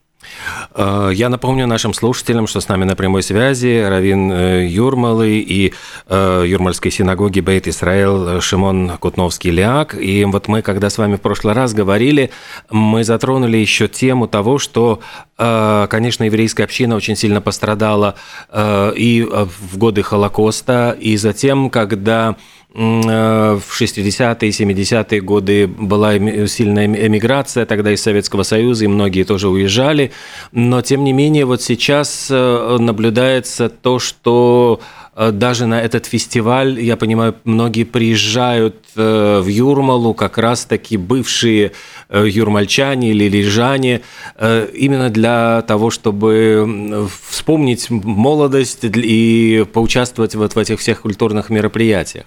Э, 0.73 1.11
я 1.13 1.29
напомню 1.29 1.67
нашим 1.67 1.93
слушателям, 1.93 2.47
что 2.47 2.61
с 2.61 2.67
нами 2.67 2.83
на 2.83 2.95
прямой 2.95 3.23
связи 3.23 3.83
Равин 3.87 4.31
э, 4.31 4.67
Юрмалы 4.67 5.39
и 5.39 5.73
э, 6.07 6.43
Юрмальской 6.47 6.91
синагоги 6.91 7.39
Бейт 7.39 7.67
Исраэл 7.67 8.41
Шимон 8.41 8.91
Кутновский-Ляк. 8.99 9.95
И 9.99 10.23
вот 10.25 10.47
мы, 10.47 10.61
когда 10.61 10.89
с 10.89 10.97
вами 10.97 11.15
в 11.15 11.21
прошлый 11.21 11.53
раз 11.53 11.73
говорили, 11.73 12.31
мы 12.69 13.03
затронули 13.03 13.57
еще 13.57 13.87
тему 13.87 14.27
того, 14.27 14.57
что, 14.57 14.99
конечно, 15.37 16.23
еврейская 16.23 16.63
община 16.63 16.95
очень 16.95 17.15
сильно 17.15 17.41
пострадала 17.41 18.15
и 18.53 19.27
в 19.29 19.77
годы 19.77 20.03
Холокоста, 20.03 20.95
и 20.99 21.17
затем, 21.17 21.69
когда 21.69 22.35
в 22.73 23.63
60-е, 23.81 24.49
70-е 24.49 25.21
годы 25.21 25.67
была 25.67 26.13
сильная 26.47 26.85
эмиграция 26.85 27.65
тогда 27.65 27.91
из 27.91 28.01
Советского 28.01 28.43
Союза, 28.43 28.85
и 28.85 28.87
многие 28.87 29.23
тоже 29.23 29.49
уезжали. 29.49 30.11
Но, 30.53 30.81
тем 30.81 31.03
не 31.03 31.11
менее, 31.11 31.43
вот 31.43 31.61
сейчас 31.61 32.27
э, 32.29 32.77
наблюдается 32.79 33.67
то, 33.67 33.99
что 33.99 34.79
э, 35.15 35.31
даже 35.31 35.65
на 35.65 35.81
этот 35.81 36.05
фестиваль, 36.05 36.79
я 36.79 36.95
понимаю, 36.95 37.35
многие 37.43 37.83
приезжают 37.83 38.77
в 38.95 39.47
Юрмалу, 39.47 40.13
как 40.13 40.37
раз-таки 40.37 40.97
бывшие 40.97 41.71
юрмальчане 42.09 43.11
или 43.11 43.29
лежане, 43.29 44.01
именно 44.37 45.09
для 45.09 45.61
того, 45.61 45.91
чтобы 45.91 47.09
вспомнить 47.29 47.89
молодость 47.89 48.79
и 48.83 49.65
поучаствовать 49.71 50.35
вот 50.35 50.55
в 50.55 50.59
этих 50.59 50.81
всех 50.81 51.03
культурных 51.03 51.49
мероприятиях. 51.49 52.25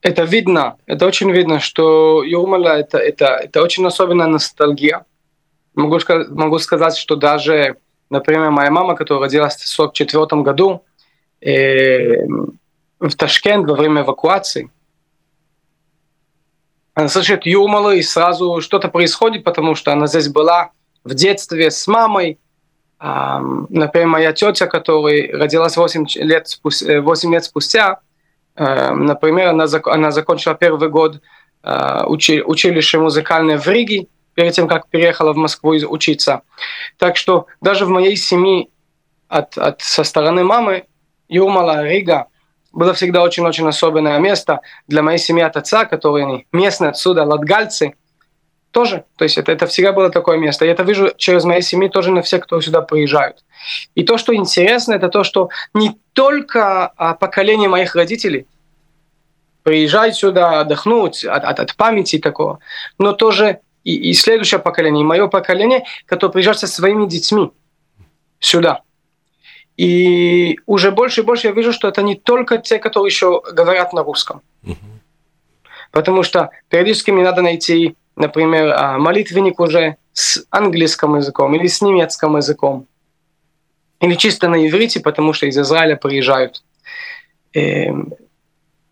Это 0.00 0.22
видно, 0.22 0.76
это 0.86 1.06
очень 1.06 1.30
видно, 1.32 1.60
что 1.60 2.22
Юрмала 2.22 2.78
это, 2.78 2.98
это, 2.98 3.26
это 3.26 3.62
очень 3.62 3.86
особенная 3.86 4.26
ностальгия. 4.26 5.04
Могу, 5.74 5.98
могу 6.30 6.58
сказать, 6.58 6.96
что 6.96 7.16
даже, 7.16 7.76
например, 8.10 8.50
моя 8.50 8.70
мама, 8.70 8.94
которая 8.94 9.24
родилась 9.24 9.54
в 9.54 9.80
1944 9.80 10.42
году, 10.42 10.84
э, 11.40 12.24
в 13.00 13.14
Ташкент 13.16 13.68
во 13.68 13.74
время 13.74 14.02
эвакуации, 14.02 14.70
она 16.94 17.08
слышит 17.08 17.46
Юрмалу, 17.46 17.92
и 17.92 18.02
сразу 18.02 18.60
что-то 18.60 18.88
происходит, 18.88 19.44
потому 19.44 19.76
что 19.76 19.92
она 19.92 20.08
здесь 20.08 20.28
была 20.28 20.70
в 21.04 21.14
детстве 21.14 21.70
с 21.70 21.86
мамой. 21.86 22.40
А, 22.98 23.40
например, 23.68 24.08
моя 24.08 24.32
тетя, 24.32 24.66
которая 24.66 25.30
родилась 25.30 25.76
8 25.76 26.06
лет, 26.16 26.48
спустя, 26.48 27.00
8 27.00 27.32
лет 27.32 27.44
спустя, 27.44 28.00
например, 28.58 29.48
она, 29.48 29.66
она 29.84 30.10
закончила 30.10 30.54
первый 30.54 30.88
год 30.88 31.20
э, 31.62 32.04
училище 32.06 32.98
музыкальное 32.98 33.58
в 33.58 33.66
Риге, 33.66 34.06
перед 34.38 34.52
тем, 34.52 34.68
как 34.68 34.88
переехала 34.88 35.32
в 35.32 35.36
Москву 35.36 35.70
учиться. 35.70 36.42
Так 36.96 37.16
что 37.16 37.46
даже 37.60 37.86
в 37.86 37.88
моей 37.88 38.14
семье 38.14 38.68
от, 39.26 39.58
от, 39.58 39.80
со 39.82 40.04
стороны 40.04 40.44
мамы 40.44 40.84
Юрмала, 41.28 41.84
Рига 41.84 42.26
было 42.72 42.94
всегда 42.94 43.24
очень-очень 43.24 43.66
особенное 43.66 44.16
место. 44.20 44.60
Для 44.86 45.02
моей 45.02 45.18
семьи 45.18 45.42
от 45.42 45.56
отца, 45.56 45.86
которые 45.86 46.46
местные 46.52 46.90
отсюда, 46.90 47.24
латгальцы, 47.24 47.94
тоже. 48.70 49.04
То 49.16 49.24
есть 49.24 49.38
это, 49.38 49.52
это 49.52 49.66
всегда 49.66 49.92
было 49.92 50.10
такое 50.10 50.38
место. 50.38 50.64
Я 50.64 50.72
это 50.72 50.82
вижу 50.82 51.12
через 51.16 51.44
мои 51.44 51.62
семьи 51.62 51.88
тоже 51.88 52.10
на 52.10 52.22
всех, 52.22 52.44
кто 52.44 52.60
сюда 52.60 52.82
приезжают. 52.82 53.44
И 53.94 54.04
то, 54.04 54.18
что 54.18 54.34
интересно, 54.34 54.94
это 54.94 55.08
то, 55.08 55.24
что 55.24 55.48
не 55.74 55.98
только 56.12 56.86
а, 56.86 57.14
поколение 57.14 57.68
моих 57.68 57.94
родителей 57.94 58.46
приезжает 59.62 60.14
сюда 60.14 60.60
отдохнуть 60.60 61.24
от, 61.24 61.44
от, 61.44 61.60
от 61.60 61.76
памяти 61.76 62.18
такого, 62.18 62.58
но 62.98 63.12
тоже 63.12 63.60
и, 63.84 64.10
и 64.10 64.14
следующее 64.14 64.60
поколение, 64.60 65.02
и 65.02 65.06
мое 65.06 65.28
поколение, 65.28 65.84
которое 66.06 66.32
приезжает 66.32 66.58
со 66.58 66.66
своими 66.66 67.06
детьми 67.06 67.50
сюда. 68.38 68.82
И 69.76 70.58
уже 70.66 70.90
больше 70.90 71.20
и 71.20 71.24
больше 71.24 71.46
я 71.46 71.52
вижу, 71.52 71.72
что 71.72 71.88
это 71.88 72.02
не 72.02 72.16
только 72.16 72.58
те, 72.58 72.78
которые 72.78 73.10
еще 73.10 73.40
говорят 73.52 73.92
на 73.92 74.02
русском. 74.02 74.42
Потому 75.92 76.22
что 76.22 76.50
периодически 76.68 77.12
мне 77.12 77.22
надо 77.22 77.42
найти 77.42 77.96
например, 78.18 78.74
а, 78.76 78.98
молитвенник 78.98 79.60
уже 79.60 79.96
с 80.12 80.44
английским 80.50 81.16
языком 81.16 81.54
или 81.54 81.66
с 81.66 81.80
немецким 81.80 82.36
языком, 82.36 82.86
или 84.00 84.14
чисто 84.14 84.48
на 84.48 84.66
иврите, 84.66 85.00
потому 85.00 85.32
что 85.32 85.46
из 85.46 85.58
Израиля 85.58 85.96
приезжают. 85.96 86.62
И 87.52 87.60
эм, 87.60 88.12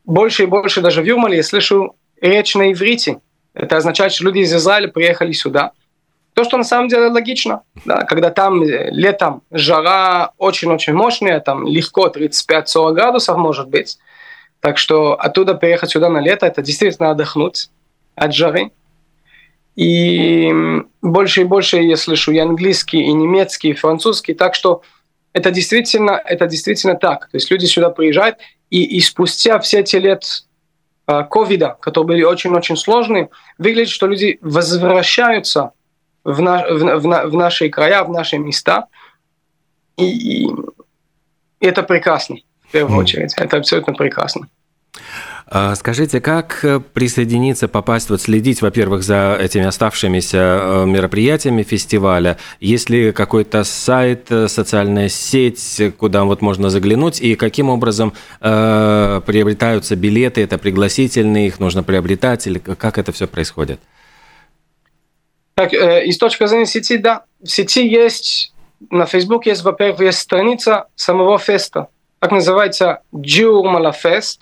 больше 0.04 0.44
и 0.44 0.46
больше 0.46 0.80
даже 0.80 1.02
в 1.02 1.04
Юрмале 1.04 1.38
я 1.38 1.42
слышу 1.42 1.96
речь 2.20 2.54
на 2.54 2.72
иврите. 2.72 3.20
Это 3.54 3.76
означает, 3.76 4.12
что 4.12 4.24
люди 4.24 4.40
из 4.40 4.54
Израиля 4.54 4.88
приехали 4.88 5.32
сюда. 5.32 5.72
То, 6.34 6.44
что 6.44 6.58
на 6.58 6.64
самом 6.64 6.88
деле 6.88 7.06
логично, 7.06 7.62
да, 7.84 8.04
когда 8.04 8.30
там 8.30 8.62
э, 8.62 8.90
летом 8.90 9.42
жара 9.50 10.32
очень-очень 10.36 10.92
мощная, 10.92 11.40
там 11.40 11.66
легко 11.66 12.08
35-40 12.08 12.92
градусов 12.92 13.38
может 13.38 13.68
быть. 13.68 13.98
Так 14.60 14.78
что 14.78 15.14
оттуда 15.14 15.54
приехать 15.54 15.90
сюда 15.90 16.08
на 16.08 16.18
лето, 16.18 16.46
это 16.46 16.60
действительно 16.62 17.10
отдохнуть 17.10 17.70
от 18.14 18.34
жары. 18.34 18.70
И 19.76 20.52
больше 21.02 21.42
и 21.42 21.44
больше 21.44 21.76
я 21.76 21.96
слышу 21.96 22.32
и 22.32 22.38
английский, 22.38 23.02
и 23.02 23.12
немецкий, 23.12 23.70
и 23.70 23.74
французский. 23.74 24.34
Так 24.34 24.54
что 24.54 24.82
это 25.32 25.50
действительно, 25.50 26.12
это 26.24 26.46
действительно 26.46 26.94
так. 26.94 27.28
То 27.30 27.36
есть 27.36 27.50
люди 27.50 27.66
сюда 27.66 27.90
приезжают, 27.90 28.38
и, 28.70 28.82
и 28.82 29.00
спустя 29.00 29.58
все 29.60 29.80
эти 29.80 29.96
лет 29.96 30.46
а, 31.06 31.24
ковида, 31.24 31.76
которые 31.80 32.06
были 32.08 32.22
очень-очень 32.24 32.76
сложные, 32.76 33.28
выглядит, 33.58 33.90
что 33.90 34.06
люди 34.06 34.38
возвращаются 34.40 35.72
в, 36.24 36.40
на, 36.40 36.66
в, 36.66 37.00
в, 37.00 37.30
в 37.30 37.34
наши 37.34 37.68
края, 37.68 38.02
в 38.02 38.10
наши 38.10 38.38
места. 38.38 38.86
И, 39.98 40.46
и 40.46 40.50
это 41.60 41.82
прекрасно, 41.82 42.36
в 42.66 42.72
первую 42.72 42.98
очередь. 42.98 43.34
Это 43.36 43.58
абсолютно 43.58 43.92
прекрасно. 43.92 44.48
А 45.48 45.76
скажите, 45.76 46.20
как 46.20 46.64
э, 46.64 46.80
присоединиться, 46.80 47.68
попасть, 47.68 48.10
вот 48.10 48.20
следить, 48.20 48.62
во-первых, 48.62 49.04
за 49.04 49.38
этими 49.40 49.64
оставшимися 49.64 50.38
э, 50.38 50.86
мероприятиями 50.86 51.62
фестиваля? 51.62 52.36
Есть 52.58 52.90
ли 52.90 53.12
какой-то 53.12 53.62
сайт, 53.62 54.26
э, 54.30 54.48
социальная 54.48 55.08
сеть, 55.08 55.80
куда 55.98 56.24
вот 56.24 56.42
можно 56.42 56.68
заглянуть? 56.68 57.20
И 57.20 57.36
каким 57.36 57.68
образом 57.68 58.12
э, 58.40 59.20
приобретаются 59.24 59.94
билеты? 59.94 60.42
Это 60.42 60.58
пригласительные, 60.58 61.46
их 61.46 61.60
нужно 61.60 61.84
приобретать? 61.84 62.44
Или 62.48 62.58
как 62.58 62.98
это 62.98 63.12
все 63.12 63.28
происходит? 63.28 63.78
Так, 65.54 65.72
э, 65.72 66.06
из 66.06 66.18
точки 66.18 66.44
зрения 66.46 66.66
сети, 66.66 66.96
да. 66.96 67.22
В 67.40 67.48
сети 67.48 67.86
есть 67.86 68.52
на 68.90 69.06
Facebook 69.06 69.46
есть, 69.46 69.62
во-первых, 69.62 70.00
есть 70.00 70.18
страница 70.18 70.86
самого 70.96 71.38
феста. 71.38 71.86
Так 72.18 72.32
называется 72.32 73.02
Джурмала 73.14 73.92
Фест. 73.92 74.40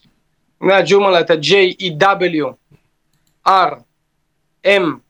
Джурмала 0.62 1.16
это 1.16 1.36
J-E-W 1.36 2.56
R 3.44 3.82
M 4.62 5.02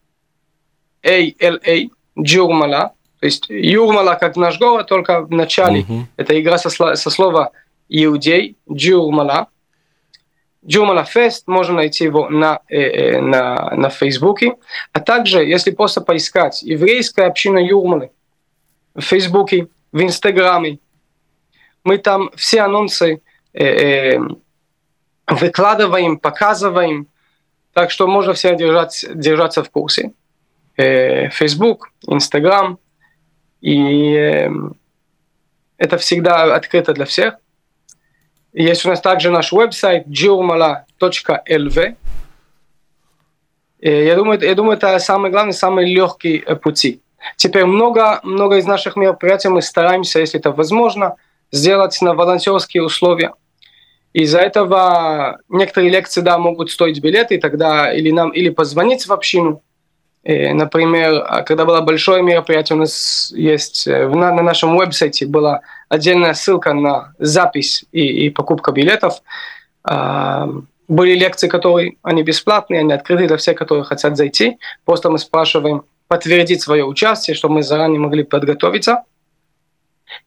A 1.03 1.35
L 1.39 1.61
A. 1.67 1.89
Джурмала. 2.21 2.93
То 3.21 3.27
есть 3.27 3.47
Юрмала 3.49 4.15
как 4.15 4.37
наш 4.37 4.59
город, 4.59 4.89
только 4.89 5.23
в 5.23 5.31
начале. 5.31 5.81
Uh-huh. 5.81 6.03
Это 6.17 6.41
игра 6.41 6.59
со, 6.59 6.71
со 6.71 7.11
слова 7.11 7.53
иудей. 7.89 8.57
Джурмала. 8.71 9.49
Джумала 10.67 11.05
Фест, 11.05 11.47
можно 11.47 11.75
найти 11.75 12.05
его 12.05 12.29
на, 12.31 12.61
э, 12.69 12.77
э, 12.77 13.21
на, 13.21 13.75
на 13.77 13.91
Фейсбуке. 13.91 14.57
А 14.93 15.01
также, 15.01 15.45
если 15.45 15.71
просто 15.71 16.01
поискать 16.01 16.63
еврейская 16.63 17.27
община 17.27 17.59
Юрмалы 17.59 18.11
в 18.95 19.03
Фейсбуке, 19.03 19.69
в 19.93 20.03
Инстаграме, 20.03 20.79
мы 21.85 21.99
там 21.99 22.31
все 22.35 22.63
анонсы 22.63 23.21
э, 23.53 23.65
э, 23.65 24.21
выкладываем, 25.27 26.19
показываем, 26.19 27.07
так 27.73 27.91
что 27.91 28.07
можно 28.07 28.33
все 28.35 28.57
держать, 28.57 29.05
держаться 29.15 29.63
в 29.65 29.71
курсе. 29.71 30.13
Э, 30.77 31.29
Facebook, 31.29 31.91
Instagram, 32.07 32.79
и 33.61 34.15
э, 34.15 34.51
это 35.77 35.99
всегда 35.99 36.55
открыто 36.55 36.93
для 36.93 37.05
всех. 37.05 37.35
Есть 38.53 38.87
у 38.87 38.89
нас 38.89 39.01
также 39.01 39.31
наш 39.31 39.53
веб-сайт 39.53 40.07
geomala.lv. 40.07 41.97
Я 43.81 44.17
думаю, 44.17 44.41
я 44.41 44.55
думаю, 44.55 44.77
это 44.77 44.99
самый 44.99 45.31
главный, 45.31 45.53
самый 45.53 45.93
легкий 45.93 46.43
э, 46.45 46.57
пути. 46.57 47.01
Теперь 47.37 47.65
много, 47.65 48.21
много 48.23 48.57
из 48.57 48.67
наших 48.67 48.97
мероприятий 48.97 49.49
мы 49.49 49.63
стараемся, 49.63 50.21
если 50.21 50.41
это 50.41 50.53
возможно, 50.53 51.17
сделать 51.51 52.01
на 52.01 52.15
волонтерские 52.15 52.83
условия. 52.83 53.33
Из-за 54.15 54.39
этого 54.39 55.41
некоторые 55.49 55.91
лекции, 55.91 56.21
да, 56.21 56.39
могут 56.39 56.71
стоить 56.71 57.01
билеты, 57.01 57.39
тогда 57.39 57.93
или 57.93 58.11
нам, 58.13 58.31
или 58.31 58.49
позвонить 58.49 59.07
в 59.07 59.13
общину. 59.13 59.61
И, 60.23 60.53
например, 60.53 61.23
а 61.27 61.43
когда 61.43 61.65
было 61.67 61.81
большое 61.81 62.23
мероприятие, 62.23 62.77
у 62.77 62.81
нас 62.81 63.33
есть 63.37 63.87
э, 63.87 64.09
на, 64.09 64.33
на 64.33 64.43
нашем 64.43 64.77
веб-сайте 64.77 65.27
была 65.27 65.61
отдельная 65.89 66.33
ссылка 66.33 66.73
на 66.73 67.13
запись 67.19 67.85
и, 67.93 68.27
и 68.27 68.31
покупка 68.31 68.73
билетов. 68.73 69.21
А, 69.83 70.49
были 70.87 71.15
лекции, 71.15 71.49
которые 71.49 71.97
они 72.03 72.23
бесплатные, 72.23 72.81
они 72.81 72.93
открыты 72.93 73.27
для 73.27 73.37
всех, 73.37 73.59
которые 73.59 73.85
хотят 73.85 74.17
зайти. 74.17 74.59
Просто 74.85 75.11
мы 75.11 75.19
спрашиваем 75.19 75.83
подтвердить 76.09 76.63
свое 76.63 76.85
участие, 76.85 77.35
чтобы 77.35 77.57
мы 77.57 77.63
заранее 77.63 77.99
могли 77.99 78.23
подготовиться. 78.23 79.03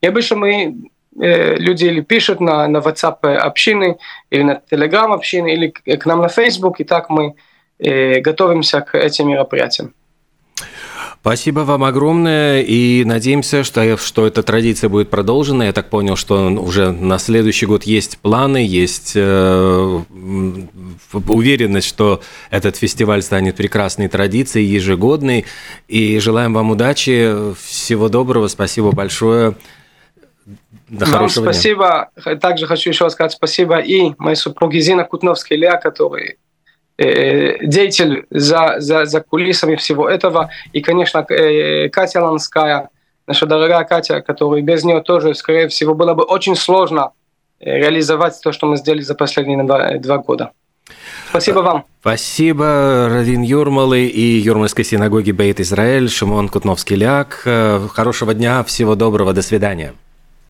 И 0.00 0.06
обычно 0.06 0.36
мы 0.36 0.52
э, 0.52 0.72
люди 1.14 1.84
или 1.84 2.00
пишут 2.00 2.40
на, 2.40 2.68
на 2.68 2.78
WhatsApp 2.78 3.26
общины, 3.36 3.98
или 4.30 4.42
на 4.42 4.62
Telegram 4.70 5.12
общины, 5.14 5.52
или 5.52 5.68
к 5.96 6.06
нам 6.06 6.20
на 6.20 6.28
Facebook, 6.28 6.80
и 6.80 6.84
так 6.84 7.10
мы 7.10 7.34
э, 7.78 8.20
готовимся 8.20 8.80
к 8.80 8.96
этим 8.96 9.28
мероприятиям. 9.28 9.94
Спасибо 11.20 11.60
вам 11.60 11.82
огромное 11.82 12.62
и 12.62 13.04
надеемся, 13.04 13.64
что, 13.64 13.96
что 13.96 14.26
эта 14.26 14.42
традиция 14.42 14.88
будет 14.88 15.10
продолжена. 15.10 15.66
Я 15.66 15.72
так 15.72 15.90
понял, 15.90 16.14
что 16.14 16.48
уже 16.48 16.92
на 16.92 17.18
следующий 17.18 17.66
год 17.66 17.82
есть 17.82 18.18
планы, 18.18 18.64
есть 18.64 19.12
э, 19.16 20.00
уверенность, 21.12 21.88
что 21.88 22.22
этот 22.50 22.76
фестиваль 22.76 23.22
станет 23.22 23.56
прекрасной 23.56 24.08
традицией, 24.08 24.66
ежегодной. 24.66 25.44
И 25.88 26.20
желаем 26.20 26.54
вам 26.54 26.70
удачи, 26.70 27.52
всего 27.62 28.08
доброго, 28.08 28.46
спасибо 28.46 28.92
большое. 28.92 29.54
До 30.88 31.06
Вам 31.06 31.28
спасибо. 31.28 32.08
Дня. 32.24 32.36
Также 32.36 32.66
хочу 32.66 32.90
еще 32.90 33.08
сказать 33.10 33.32
спасибо 33.32 33.78
и 33.78 34.14
моей 34.18 34.36
супруге 34.36 34.80
Зина 34.80 35.04
Кутновской, 35.04 35.56
Леа, 35.56 35.76
который 35.76 36.38
Э, 36.98 37.64
деятель 37.64 38.26
за, 38.30 38.76
за, 38.78 39.04
за 39.04 39.20
кулисами 39.20 39.76
всего 39.76 40.08
этого. 40.08 40.50
И, 40.72 40.80
конечно, 40.80 41.24
э, 41.28 41.88
Катя 41.90 42.20
Ланская, 42.20 42.88
наша 43.28 43.46
дорогая 43.46 43.84
Катя, 43.84 44.20
которая 44.20 44.62
без 44.62 44.82
нее 44.82 45.00
тоже, 45.00 45.34
скорее 45.36 45.68
всего, 45.68 45.94
было 45.94 46.14
бы 46.14 46.24
очень 46.24 46.56
сложно 46.56 47.12
э, 47.60 47.78
реализовать 47.78 48.40
то, 48.42 48.50
что 48.50 48.66
мы 48.66 48.76
сделали 48.76 49.02
за 49.02 49.14
последние 49.14 49.62
два, 49.62 49.92
два 49.98 50.18
года. 50.18 50.50
Спасибо 51.30 51.60
вам. 51.60 51.84
Спасибо, 52.00 53.08
Равин 53.08 53.42
Юрмалы 53.42 54.06
и 54.06 54.40
Юрмальской 54.40 54.84
синагоги 54.84 55.30
Бейт 55.30 55.60
Израиль, 55.60 56.08
Шимон 56.08 56.48
Кутновский-Ляк. 56.48 57.90
Хорошего 57.92 58.34
дня, 58.34 58.64
всего 58.64 58.96
доброго, 58.96 59.32
до 59.34 59.42
свидания. 59.42 59.94